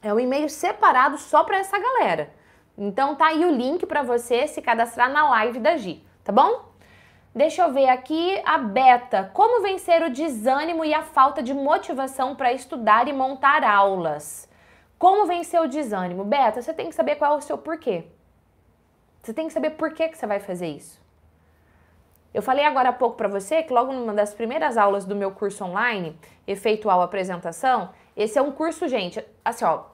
[0.02, 2.32] é um e-mail separado só para essa galera.
[2.76, 6.72] Então tá aí o link para você se cadastrar na live da Gi, tá bom?
[7.34, 9.30] Deixa eu ver aqui a Beta.
[9.32, 14.50] Como vencer o desânimo e a falta de motivação para estudar e montar aulas?
[14.98, 16.24] Como vencer o desânimo?
[16.24, 18.04] Beta, você tem que saber qual é o seu porquê.
[19.22, 21.00] Você tem que saber por que, que você vai fazer isso.
[22.34, 25.30] Eu falei agora há pouco para você que logo numa das primeiras aulas do meu
[25.30, 29.84] curso online, Efeitual Apresentação, esse é um curso, gente, assim, ó,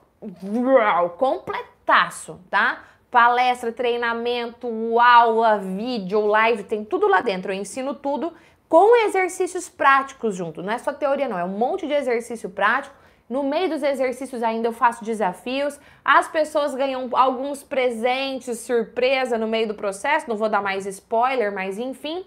[1.17, 2.83] completaço, tá?
[3.09, 7.51] Palestra, treinamento, aula, vídeo, live, tem tudo lá dentro.
[7.51, 8.33] Eu ensino tudo
[8.67, 10.61] com exercícios práticos junto.
[10.61, 12.95] Não é só teoria, não, é um monte de exercício prático.
[13.27, 15.79] No meio dos exercícios ainda eu faço desafios.
[16.03, 20.29] As pessoas ganham alguns presentes, surpresa no meio do processo.
[20.29, 22.25] Não vou dar mais spoiler, mas enfim.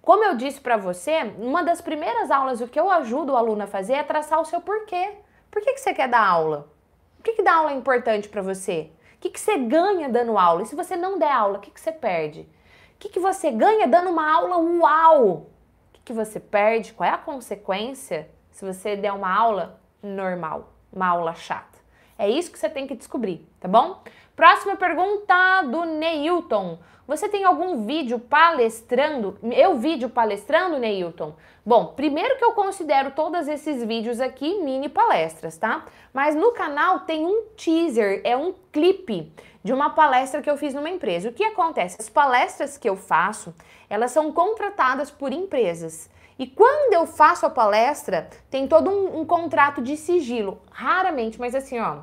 [0.00, 3.62] Como eu disse para você, uma das primeiras aulas o que eu ajudo o aluno
[3.62, 5.10] a fazer é traçar o seu porquê.
[5.52, 6.66] Por que, que você quer dar aula?
[7.18, 8.90] Por que, que dar aula é importante para você?
[9.16, 10.62] O que, que você ganha dando aula?
[10.62, 12.40] E se você não der aula, o que, que você perde?
[12.40, 15.28] O que, que você ganha dando uma aula uau?
[15.28, 15.46] O
[15.92, 16.94] que, que você perde?
[16.94, 21.78] Qual é a consequência se você der uma aula normal, uma aula chata?
[22.18, 24.02] É isso que você tem que descobrir, tá bom?
[24.34, 26.78] Próxima pergunta do Neilton.
[27.06, 29.36] Você tem algum vídeo palestrando?
[29.42, 31.34] Eu vídeo palestrando, Neilton?
[31.66, 35.84] Bom, primeiro que eu considero todos esses vídeos aqui mini palestras, tá?
[36.14, 39.32] Mas no canal tem um teaser, é um clipe
[39.64, 41.28] de uma palestra que eu fiz numa empresa.
[41.28, 41.96] O que acontece?
[41.98, 43.52] As palestras que eu faço,
[43.90, 46.08] elas são contratadas por empresas.
[46.38, 50.60] E quando eu faço a palestra, tem todo um, um contrato de sigilo.
[50.70, 51.98] Raramente, mas assim, ó,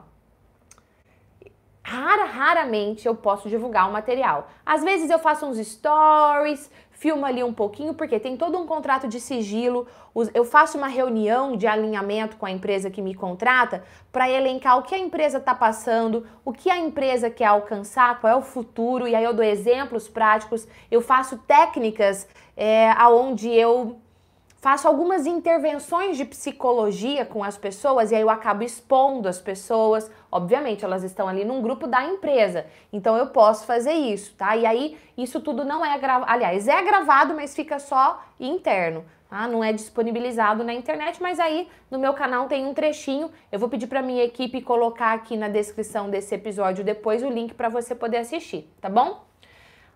[1.90, 4.48] rara, raramente eu posso divulgar o material.
[4.64, 9.08] Às vezes eu faço uns stories, filmo ali um pouquinho, porque tem todo um contrato
[9.08, 9.88] de sigilo.
[10.34, 14.84] Eu faço uma reunião de alinhamento com a empresa que me contrata para elencar o
[14.84, 19.08] que a empresa está passando, o que a empresa quer alcançar, qual é o futuro,
[19.08, 20.68] e aí eu dou exemplos práticos.
[20.92, 24.00] Eu faço técnicas é, aonde eu
[24.60, 30.10] faço algumas intervenções de psicologia com as pessoas e aí eu acabo expondo as pessoas.
[30.32, 34.56] Obviamente, elas estão ali num grupo da empresa, então eu posso fazer isso, tá?
[34.56, 39.04] E aí isso tudo não é gravado, aliás, é gravado, mas fica só interno.
[39.30, 39.48] Tá?
[39.48, 43.30] Não é disponibilizado na internet, mas aí no meu canal tem um trechinho.
[43.52, 47.54] Eu vou pedir para minha equipe colocar aqui na descrição desse episódio depois o link
[47.54, 49.29] para você poder assistir, tá bom?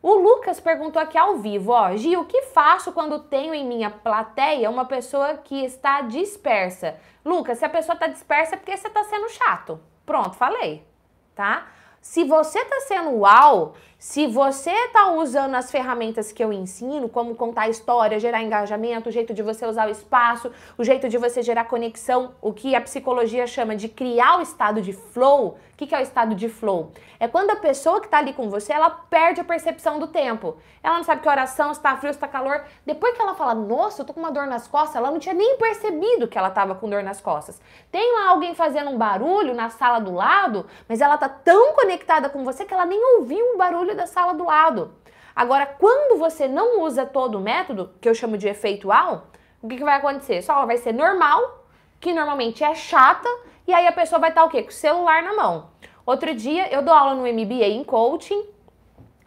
[0.03, 3.89] O Lucas perguntou aqui ao vivo, ó, Gi, o que faço quando tenho em minha
[3.89, 6.99] plateia uma pessoa que está dispersa?
[7.23, 9.79] Lucas, se a pessoa está dispersa é porque você está sendo chato.
[10.05, 10.85] Pronto, falei,
[11.33, 11.67] tá?
[12.01, 17.35] Se você está sendo uau, se você está usando as ferramentas que eu ensino, como
[17.35, 21.41] contar história, gerar engajamento, o jeito de você usar o espaço, o jeito de você
[21.41, 25.57] gerar conexão, o que a psicologia chama de criar o estado de flow.
[25.73, 26.91] O que, que é o estado de flow?
[27.19, 30.57] É quando a pessoa que está ali com você, ela perde a percepção do tempo.
[30.83, 32.63] Ela não sabe que oração, está frio, está calor.
[32.85, 35.33] Depois que ela fala, nossa, eu tô com uma dor nas costas, ela não tinha
[35.33, 37.61] nem percebido que ela estava com dor nas costas.
[37.89, 42.29] Tem lá alguém fazendo um barulho na sala do lado, mas ela tá tão conectada
[42.29, 44.91] com você que ela nem ouviu o barulho barulho da sala do lado.
[45.35, 49.27] Agora, quando você não usa todo o método, que eu chamo de efeitual,
[49.61, 50.41] o que, que vai acontecer?
[50.41, 51.65] Só ela vai ser normal,
[51.99, 53.29] que normalmente é chata,
[53.67, 54.61] e aí a pessoa vai estar o quê?
[54.61, 55.69] Com o celular na mão.
[56.05, 58.43] Outro dia eu dou aula no MBA em coaching,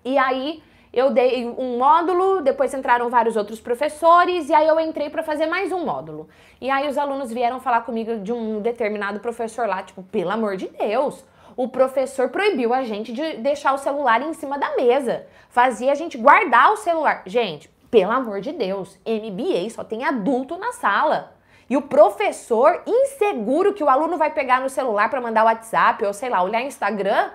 [0.05, 5.11] e aí eu dei um módulo, depois entraram vários outros professores, e aí eu entrei
[5.11, 6.29] para fazer mais um módulo.
[6.61, 10.57] E aí os alunos vieram falar comigo de um determinado professor lá, tipo, pelo amor
[10.57, 11.25] de Deus,
[11.57, 15.27] o professor proibiu a gente de deixar o celular em cima da mesa.
[15.49, 17.23] Fazia a gente guardar o celular.
[17.25, 21.35] Gente, pelo amor de Deus, MBA só tem adulto na sala.
[21.69, 26.13] E o professor inseguro que o aluno vai pegar no celular para mandar WhatsApp ou
[26.13, 27.31] sei lá, olhar Instagram.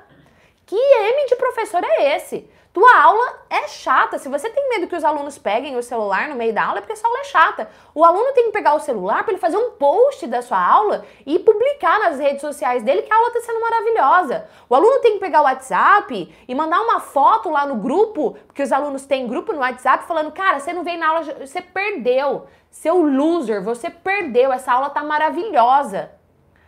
[0.66, 2.48] Que M de professor é esse?
[2.74, 4.18] Tua aula é chata.
[4.18, 6.82] Se você tem medo que os alunos peguem o celular no meio da aula, é
[6.82, 7.70] porque a sua aula é chata.
[7.94, 11.04] O aluno tem que pegar o celular para ele fazer um post da sua aula
[11.26, 14.48] e publicar nas redes sociais dele que a aula está sendo maravilhosa.
[14.70, 18.64] O aluno tem que pegar o WhatsApp e mandar uma foto lá no grupo, porque
[18.64, 22.48] os alunos têm grupo no WhatsApp falando: "Cara, você não veio na aula, você perdeu.
[22.70, 24.54] Seu loser, você perdeu.
[24.54, 26.10] Essa aula tá maravilhosa."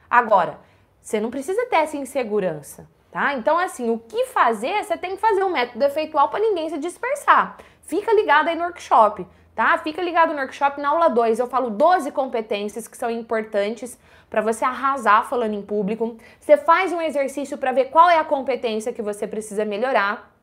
[0.10, 0.60] Agora,
[1.02, 3.36] você não precisa ter essa insegurança tá?
[3.36, 6.80] Então, assim, o que fazer, você tem que fazer um método efeitual para ninguém se
[6.80, 7.58] dispersar.
[7.84, 9.78] Fica ligado aí no workshop, tá?
[9.78, 11.38] Fica ligado no workshop na aula 2.
[11.38, 14.00] Eu falo 12 competências que são importantes
[14.32, 16.18] para você arrasar falando em público.
[16.40, 20.36] Você faz um exercício para ver qual é a competência que você precisa melhorar,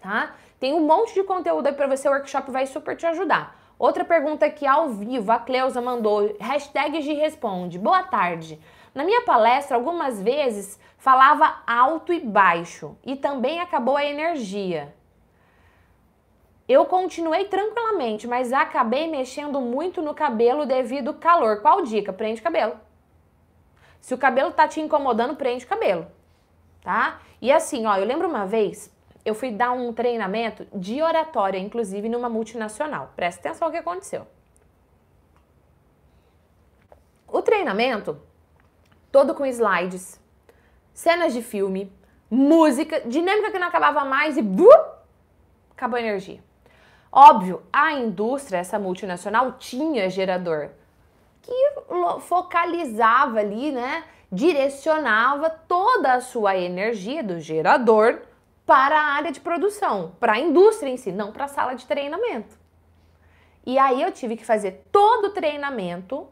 [0.00, 0.34] tá?
[0.58, 3.60] Tem um monte de conteúdo aí para você, o workshop vai super te ajudar.
[3.78, 7.78] Outra pergunta aqui ao vivo, a Cleusa mandou, hashtag de responde.
[7.78, 8.58] Boa tarde.
[8.96, 14.94] Na minha palestra, algumas vezes falava alto e baixo e também acabou a energia.
[16.66, 21.60] Eu continuei tranquilamente, mas acabei mexendo muito no cabelo devido ao calor.
[21.60, 22.10] Qual dica?
[22.10, 22.80] Prende cabelo.
[24.00, 26.06] Se o cabelo tá te incomodando, prende o cabelo,
[26.80, 27.20] tá?
[27.42, 28.90] E assim, ó, eu lembro uma vez,
[29.26, 33.12] eu fui dar um treinamento de oratória, inclusive numa multinacional.
[33.14, 34.26] Presta atenção no que aconteceu.
[37.28, 38.18] O treinamento,
[39.16, 40.20] todo com slides,
[40.92, 41.90] cenas de filme,
[42.30, 44.68] música, dinâmica que não acabava mais e bu,
[45.70, 46.44] acabou a energia.
[47.10, 50.68] Óbvio, a indústria, essa multinacional, tinha gerador
[51.40, 51.54] que
[52.20, 54.04] focalizava ali, né?
[54.30, 58.20] Direcionava toda a sua energia do gerador
[58.66, 61.86] para a área de produção, para a indústria em si, não para a sala de
[61.86, 62.54] treinamento.
[63.64, 66.28] E aí eu tive que fazer todo o treinamento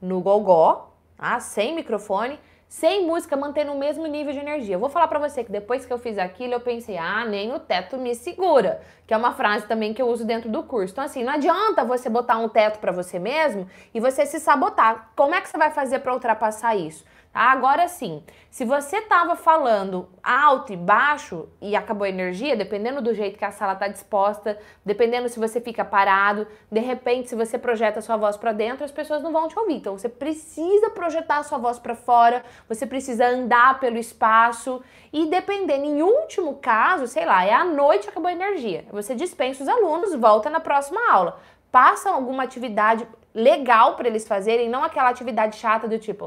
[0.00, 0.91] no gogó,
[1.22, 1.38] tá?
[1.38, 4.74] sem microfone, sem música, mantendo o mesmo nível de energia.
[4.74, 7.52] Eu vou falar para você que depois que eu fiz aquilo, eu pensei, ah, nem
[7.52, 10.92] o teto me segura, que é uma frase também que eu uso dentro do curso.
[10.92, 15.12] Então, assim, não adianta você botar um teto para você mesmo e você se sabotar.
[15.14, 17.04] Como é que você vai fazer para ultrapassar isso?
[17.32, 17.50] Tá?
[17.52, 23.14] Agora sim, se você estava falando alto e baixo e acabou a energia, dependendo do
[23.14, 27.58] jeito que a sala está disposta, dependendo se você fica parado, de repente, se você
[27.58, 29.76] projeta a sua voz para dentro, as pessoas não vão te ouvir.
[29.76, 35.26] Então você precisa projetar a sua voz para fora, você precisa andar pelo espaço e
[35.26, 38.84] dependendo, em último caso, sei lá, é à noite acabou a energia.
[38.92, 41.40] Você dispensa os alunos, volta na próxima aula.
[41.70, 46.26] Passa alguma atividade legal para eles fazerem, não aquela atividade chata do tipo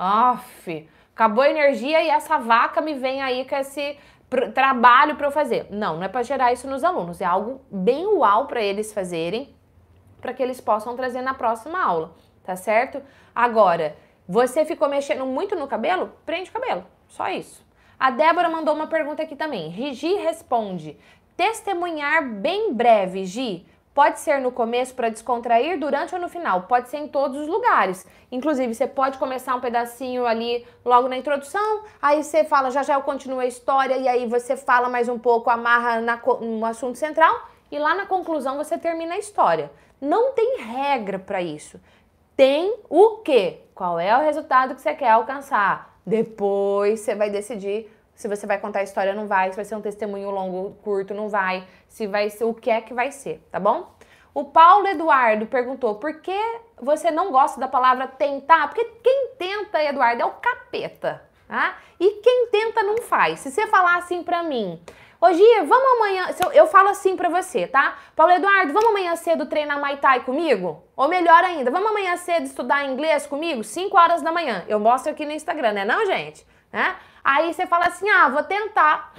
[0.00, 3.98] Aff, acabou a energia e essa vaca me vem aí com esse
[4.54, 5.66] trabalho para eu fazer.
[5.70, 9.52] Não, não é para gerar isso nos alunos, é algo bem uau para eles fazerem,
[10.20, 13.02] para que eles possam trazer na próxima aula, tá certo?
[13.34, 13.96] Agora,
[14.28, 16.12] você ficou mexendo muito no cabelo?
[16.24, 17.66] Prende o cabelo, só isso.
[17.98, 19.68] A Débora mandou uma pergunta aqui também.
[19.70, 20.96] Rigi responde:
[21.36, 23.66] testemunhar bem breve, Gi.
[23.98, 26.62] Pode ser no começo para descontrair, durante ou no final.
[26.68, 28.06] Pode ser em todos os lugares.
[28.30, 32.94] Inclusive, você pode começar um pedacinho ali logo na introdução, aí você fala, já já
[32.94, 36.96] eu continuo a história, e aí você fala mais um pouco, amarra na, no assunto
[36.96, 39.68] central, e lá na conclusão você termina a história.
[40.00, 41.80] Não tem regra para isso.
[42.36, 43.62] Tem o quê?
[43.74, 45.98] Qual é o resultado que você quer alcançar?
[46.06, 49.50] Depois você vai decidir se você vai contar a história, não vai.
[49.50, 51.64] Se vai ser um testemunho longo, curto, não vai.
[51.86, 53.94] Se vai ser o que é que vai ser, tá bom?
[54.34, 56.36] O Paulo Eduardo perguntou por que
[56.82, 58.66] você não gosta da palavra tentar?
[58.66, 61.76] Porque quem tenta, Eduardo, é o capeta, tá?
[62.00, 63.38] E quem tenta não faz.
[63.38, 64.82] Se você falar assim pra mim,
[65.32, 66.26] Gia, vamos amanhã.
[66.52, 67.98] Eu falo assim pra você, tá?
[68.16, 70.82] Paulo Eduardo, vamos amanhã cedo treinar Muay Thai comigo?
[70.96, 73.62] Ou melhor ainda, vamos amanhã cedo estudar inglês comigo?
[73.62, 74.64] 5 horas da manhã.
[74.66, 76.44] Eu mostro aqui no Instagram, né, não, gente?
[76.72, 76.96] Né?
[77.22, 79.12] Aí você fala assim: ah, vou tentar.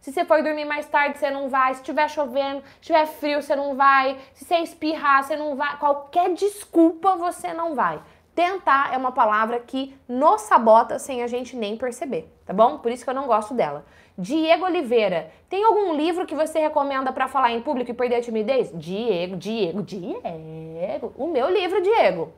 [0.00, 1.74] Se você for dormir mais tarde, você não vai.
[1.74, 4.18] Se estiver chovendo, se estiver frio, você não vai.
[4.34, 5.78] Se você espirrar, você não vai.
[5.78, 8.02] Qualquer desculpa, você não vai.
[8.34, 12.78] Tentar é uma palavra que nos sabota sem a gente nem perceber, tá bom?
[12.78, 13.84] Por isso que eu não gosto dela.
[14.16, 18.20] Diego Oliveira, tem algum livro que você recomenda para falar em público e perder a
[18.22, 18.72] timidez?
[18.74, 21.12] Diego, Diego, Diego.
[21.16, 22.32] O meu livro, Diego.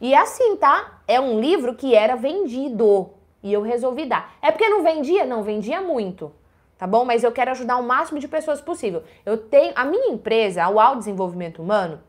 [0.00, 1.00] E é assim, tá?
[1.06, 3.10] É um livro que era vendido.
[3.42, 4.34] E eu resolvi dar.
[4.42, 5.24] É porque não vendia?
[5.24, 6.32] Não, vendia muito.
[6.76, 7.04] Tá bom?
[7.04, 9.02] Mas eu quero ajudar o máximo de pessoas possível.
[9.26, 9.72] Eu tenho.
[9.74, 12.00] A minha empresa, a UAU Desenvolvimento Humano,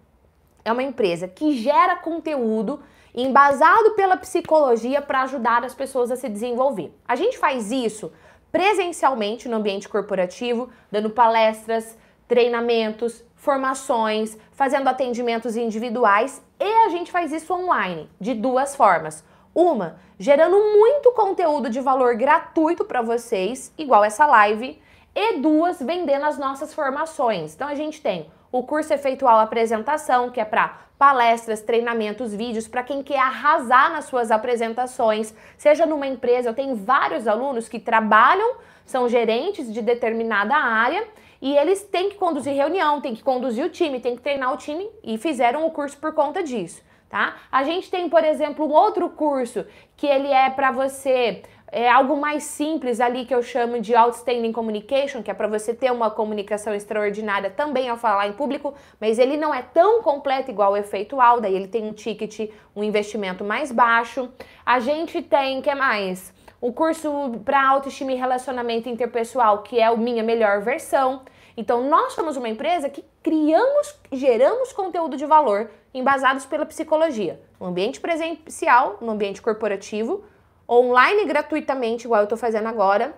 [0.63, 2.79] é uma empresa que gera conteúdo
[3.13, 6.93] embasado pela psicologia para ajudar as pessoas a se desenvolver.
[7.07, 8.11] A gente faz isso
[8.51, 17.31] presencialmente no ambiente corporativo, dando palestras, treinamentos, formações, fazendo atendimentos individuais e a gente faz
[17.31, 19.23] isso online de duas formas.
[19.53, 24.79] Uma, gerando muito conteúdo de valor gratuito para vocês, igual essa live,
[25.15, 27.55] e duas, vendendo as nossas formações.
[27.55, 32.83] Então a gente tem o curso efeitual apresentação, que é para palestras, treinamentos, vídeos para
[32.83, 38.55] quem quer arrasar nas suas apresentações, seja numa empresa, eu tenho vários alunos que trabalham,
[38.85, 41.07] são gerentes de determinada área
[41.41, 44.57] e eles têm que conduzir reunião, têm que conduzir o time, têm que treinar o
[44.57, 47.35] time e fizeram o curso por conta disso tá?
[47.51, 49.65] A gente tem, por exemplo, um outro curso
[49.97, 51.41] que ele é para você
[51.71, 55.73] é algo mais simples ali que eu chamo de outstanding communication, que é para você
[55.73, 60.49] ter uma comunicação extraordinária também ao falar em público, mas ele não é tão completo
[60.49, 64.29] igual o efeitual, daí ele tem um ticket, um investimento mais baixo.
[64.65, 66.33] A gente tem, que mais?
[66.59, 71.21] O curso para autoestima e relacionamento interpessoal, que é o minha melhor versão.
[71.59, 77.65] Então, nós somos uma empresa que criamos, geramos conteúdo de valor embasados pela psicologia, no
[77.65, 80.23] ambiente presencial, no ambiente corporativo,
[80.69, 83.13] online gratuitamente, igual eu estou fazendo agora,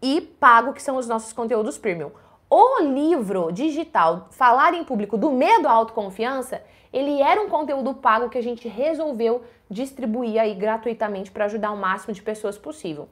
[0.00, 2.10] e pago, que são os nossos conteúdos premium.
[2.48, 8.30] O livro digital Falar em Público do Medo à Autoconfiança, ele era um conteúdo pago
[8.30, 13.06] que a gente resolveu distribuir aí gratuitamente para ajudar o máximo de pessoas possível.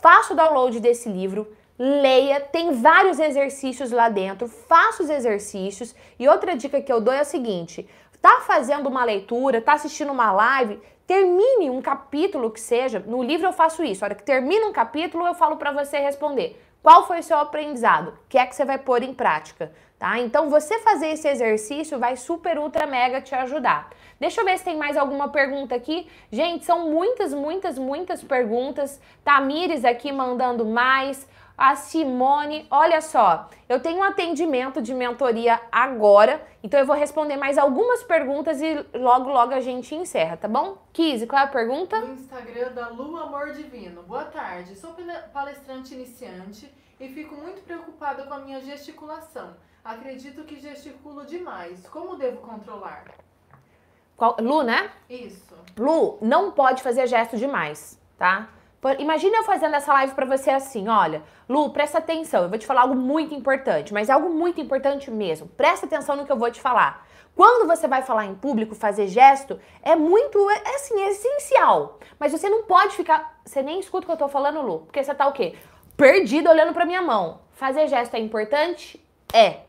[0.00, 1.46] Faça o download desse livro,
[1.78, 5.94] leia, tem vários exercícios lá dentro, faça os exercícios.
[6.18, 7.88] E outra dica que eu dou é a seguinte:
[8.20, 13.00] tá fazendo uma leitura, tá assistindo uma live, termine um capítulo que seja.
[13.00, 14.04] No livro eu faço isso.
[14.04, 16.60] A hora que termina um capítulo, eu falo para você responder.
[16.82, 18.08] Qual foi o seu aprendizado?
[18.08, 19.72] O que é que você vai pôr em prática?
[19.98, 20.18] Tá?
[20.18, 23.88] Então, você fazer esse exercício vai super, ultra, mega te ajudar.
[24.20, 26.06] Deixa eu ver se tem mais alguma pergunta aqui.
[26.30, 29.00] Gente, são muitas, muitas, muitas perguntas.
[29.24, 31.26] Tamires aqui mandando mais.
[31.56, 37.36] A Simone, olha só, eu tenho um atendimento de mentoria agora, então eu vou responder
[37.36, 40.78] mais algumas perguntas e logo, logo a gente encerra, tá bom?
[40.92, 42.00] Kizzy, qual é a pergunta?
[42.00, 44.02] No Instagram da Lu Amor Divino.
[44.02, 44.96] Boa tarde, sou
[45.32, 49.54] palestrante iniciante e fico muito preocupada com a minha gesticulação.
[49.84, 51.86] Acredito que gesticulo demais.
[51.88, 53.04] Como devo controlar?
[54.16, 54.90] Qual, Lu, né?
[55.08, 55.54] Isso.
[55.78, 58.48] Lu, não pode fazer gesto demais, tá?
[58.98, 62.66] Imagina eu fazendo essa live para você assim, olha, Lu, presta atenção, eu vou te
[62.66, 65.48] falar algo muito importante, mas é algo muito importante mesmo.
[65.48, 67.06] Presta atenção no que eu vou te falar.
[67.34, 71.98] Quando você vai falar em público, fazer gesto, é muito, é assim, é essencial.
[72.18, 75.02] Mas você não pode ficar, você nem escuta o que eu tô falando, Lu, porque
[75.02, 75.54] você tá o quê?
[75.96, 77.40] Perdido olhando para minha mão.
[77.52, 79.02] Fazer gesto é importante?
[79.32, 79.60] É.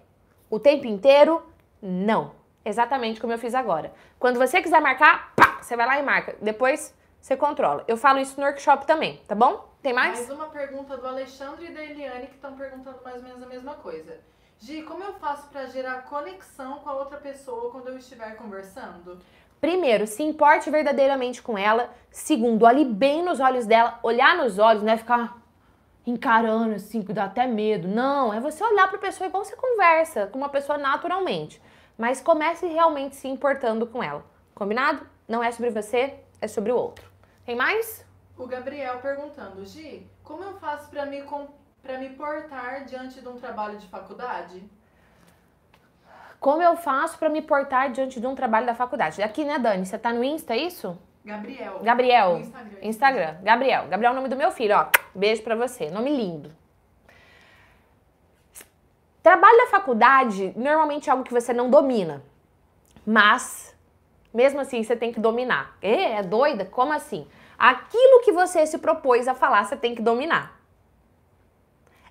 [0.49, 1.41] O tempo inteiro?
[1.82, 2.32] Não.
[2.63, 3.93] Exatamente como eu fiz agora.
[4.20, 6.36] Quando você quiser marcar, pá, você vai lá e marca.
[6.41, 6.93] Depois
[7.26, 7.84] você controla.
[7.88, 9.67] Eu falo isso no workshop também, tá bom?
[9.82, 10.19] Tem mais?
[10.19, 13.47] Mais uma pergunta do Alexandre e da Eliane que estão perguntando mais ou menos a
[13.47, 14.19] mesma coisa.
[14.59, 19.17] Gi, como eu faço para gerar conexão com a outra pessoa quando eu estiver conversando?
[19.59, 21.89] Primeiro, se importe verdadeiramente com ela.
[22.11, 23.97] Segundo, olhe bem nos olhos dela.
[24.03, 25.36] Olhar nos olhos não é ficar
[26.05, 27.88] encarando assim, que dá até medo.
[27.88, 31.59] Não, é você olhar para a pessoa igual você conversa com uma pessoa naturalmente.
[31.97, 34.23] Mas comece realmente se importando com ela.
[34.53, 35.07] Combinado?
[35.28, 37.14] Não é sobre você, é sobre o outro.
[37.46, 38.04] Tem mais?
[38.38, 41.24] O Gabriel perguntando, Gi, como eu faço para me,
[41.82, 44.64] pra me portar diante de um trabalho de faculdade?
[46.39, 49.22] Como eu faço para me portar diante de um trabalho da faculdade?
[49.22, 49.86] Aqui, né, Dani?
[49.86, 50.98] Você tá no Insta, é isso?
[51.24, 51.80] Gabriel.
[51.82, 52.38] Gabriel.
[52.38, 52.78] Instagram.
[52.82, 53.36] Instagram.
[53.41, 53.88] Gabriel.
[53.88, 54.88] Gabriel é o nome do meu filho, ó.
[55.14, 55.89] Beijo para você.
[55.89, 56.52] Nome lindo.
[59.24, 62.22] Trabalho da faculdade normalmente é algo que você não domina.
[63.04, 63.64] Mas
[64.36, 65.78] mesmo assim, você tem que dominar.
[65.82, 66.66] É, é doida?
[66.66, 67.26] Como assim?
[67.58, 70.60] Aquilo que você se propôs a falar, você tem que dominar.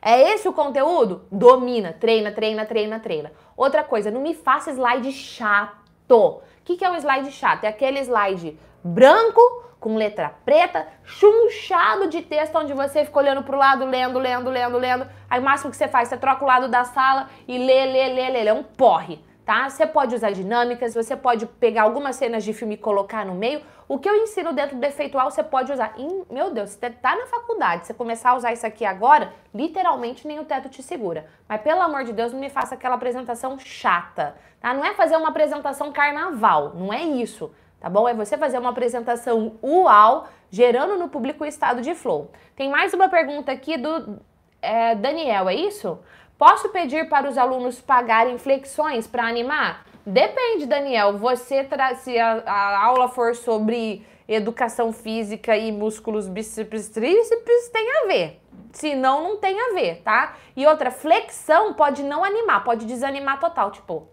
[0.01, 1.27] É esse o conteúdo?
[1.31, 3.33] Domina, treina, treina, treina, treina.
[3.57, 5.83] Outra coisa, não me faça slide chato.
[6.11, 7.65] O que, que é um slide chato?
[7.65, 9.41] É aquele slide branco,
[9.79, 14.79] com letra preta, chunchado de texto, onde você fica olhando pro lado, lendo, lendo, lendo,
[14.79, 15.07] lendo.
[15.29, 18.09] Aí o máximo que você faz, você troca o lado da sala e lê, lê,
[18.09, 18.47] lê, lê.
[18.47, 19.69] É um porre tá?
[19.69, 23.61] Você pode usar dinâmicas, você pode pegar algumas cenas de filme e colocar no meio.
[23.87, 25.95] O que eu ensino dentro do efeitual você pode usar.
[26.31, 30.39] Meu Deus, você tá na faculdade, você começar a usar isso aqui agora, literalmente nem
[30.39, 31.27] o teto te segura.
[31.47, 34.73] Mas pelo amor de Deus, não me faça aquela apresentação chata, tá?
[34.73, 38.09] Não é fazer uma apresentação carnaval, não é isso, tá bom?
[38.09, 42.31] É você fazer uma apresentação uau, gerando no público o estado de flow.
[42.57, 44.19] Tem mais uma pergunta aqui do
[44.63, 45.99] é, Daniel, é isso?
[46.37, 49.87] Posso pedir para os alunos pagarem flexões para animar?
[50.05, 51.17] Depende, Daniel.
[51.17, 51.67] Você
[51.97, 58.41] se a, a, aula for sobre educação física e músculos bíceps tríceps, tem a ver.
[58.73, 60.37] Se não, não tem a ver, tá?
[60.57, 64.09] E outra, flexão pode não animar, pode desanimar total, tipo,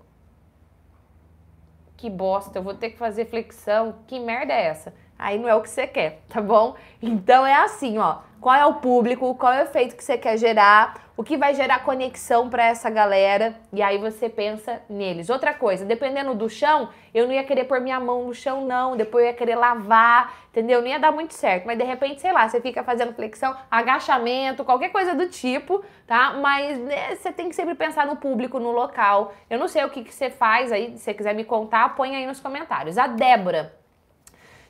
[1.97, 4.93] que bosta, eu vou ter que fazer flexão, que merda é essa?
[5.17, 6.75] Aí não é o que você quer, tá bom?
[7.01, 10.35] Então é assim, ó qual é o público, qual é o efeito que você quer
[10.35, 15.29] gerar, o que vai gerar conexão para essa galera, e aí você pensa neles.
[15.29, 18.97] Outra coisa, dependendo do chão, eu não ia querer pôr minha mão no chão, não,
[18.97, 20.81] depois eu ia querer lavar, entendeu?
[20.81, 24.65] Não ia dar muito certo, mas de repente, sei lá, você fica fazendo flexão, agachamento,
[24.65, 26.33] qualquer coisa do tipo, tá?
[26.41, 29.35] Mas né, você tem que sempre pensar no público, no local.
[29.51, 32.15] Eu não sei o que, que você faz aí, se você quiser me contar, põe
[32.15, 32.97] aí nos comentários.
[32.97, 33.75] A Débora.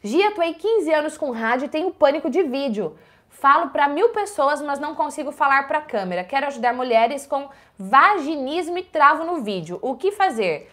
[0.04, 2.98] Gia, atuei 15 anos com rádio e tenho pânico de vídeo.
[3.42, 6.24] Falo para mil pessoas, mas não consigo falar para a câmera.
[6.24, 9.80] Quero ajudar mulheres com vaginismo e travo no vídeo.
[9.82, 10.72] O que fazer?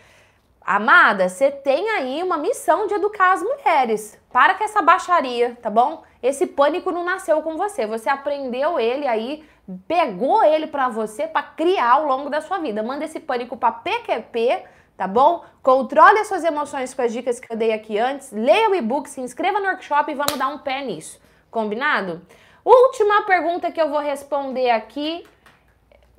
[0.60, 4.20] Amada, você tem aí uma missão de educar as mulheres.
[4.30, 6.02] Para com essa baixaria, tá bom?
[6.22, 7.86] Esse pânico não nasceu com você.
[7.86, 9.48] Você aprendeu ele aí,
[9.86, 12.82] pegou ele para você para criar ao longo da sua vida.
[12.82, 14.64] Manda esse pânico para PQP,
[14.94, 15.42] tá bom?
[15.62, 18.30] Controle as suas emoções com as dicas que eu dei aqui antes.
[18.30, 21.18] Leia o e-book, se inscreva no workshop e vamos dar um pé nisso.
[21.50, 22.20] Combinado?
[22.70, 25.26] Última pergunta que eu vou responder aqui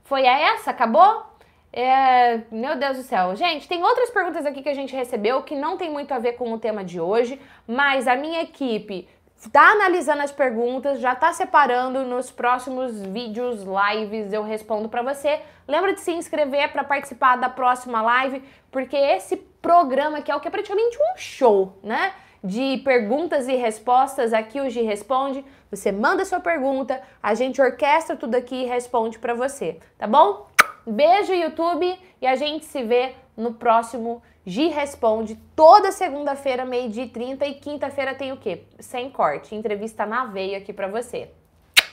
[0.04, 1.24] foi essa, acabou?
[1.72, 3.36] É, meu Deus do céu.
[3.36, 6.34] Gente, tem outras perguntas aqui que a gente recebeu que não tem muito a ver
[6.34, 11.32] com o tema de hoje, mas a minha equipe está analisando as perguntas, já está
[11.34, 15.44] separando nos próximos vídeos, lives, eu respondo para você.
[15.68, 18.42] Lembra de se inscrever para participar da próxima live,
[18.72, 22.12] porque esse programa aqui é o que é praticamente um show, né?
[22.44, 25.44] De perguntas e respostas aqui o Gi Responde.
[25.70, 30.48] Você manda sua pergunta, a gente orquestra tudo aqui e responde para você, tá bom?
[30.86, 37.10] Beijo YouTube e a gente se vê no próximo Gi Responde toda segunda-feira, meio-dia e
[37.10, 38.64] 30 e quinta-feira tem o quê?
[38.80, 41.30] Sem corte, entrevista na veia aqui para você.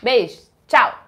[0.03, 1.06] Beijo, tchau!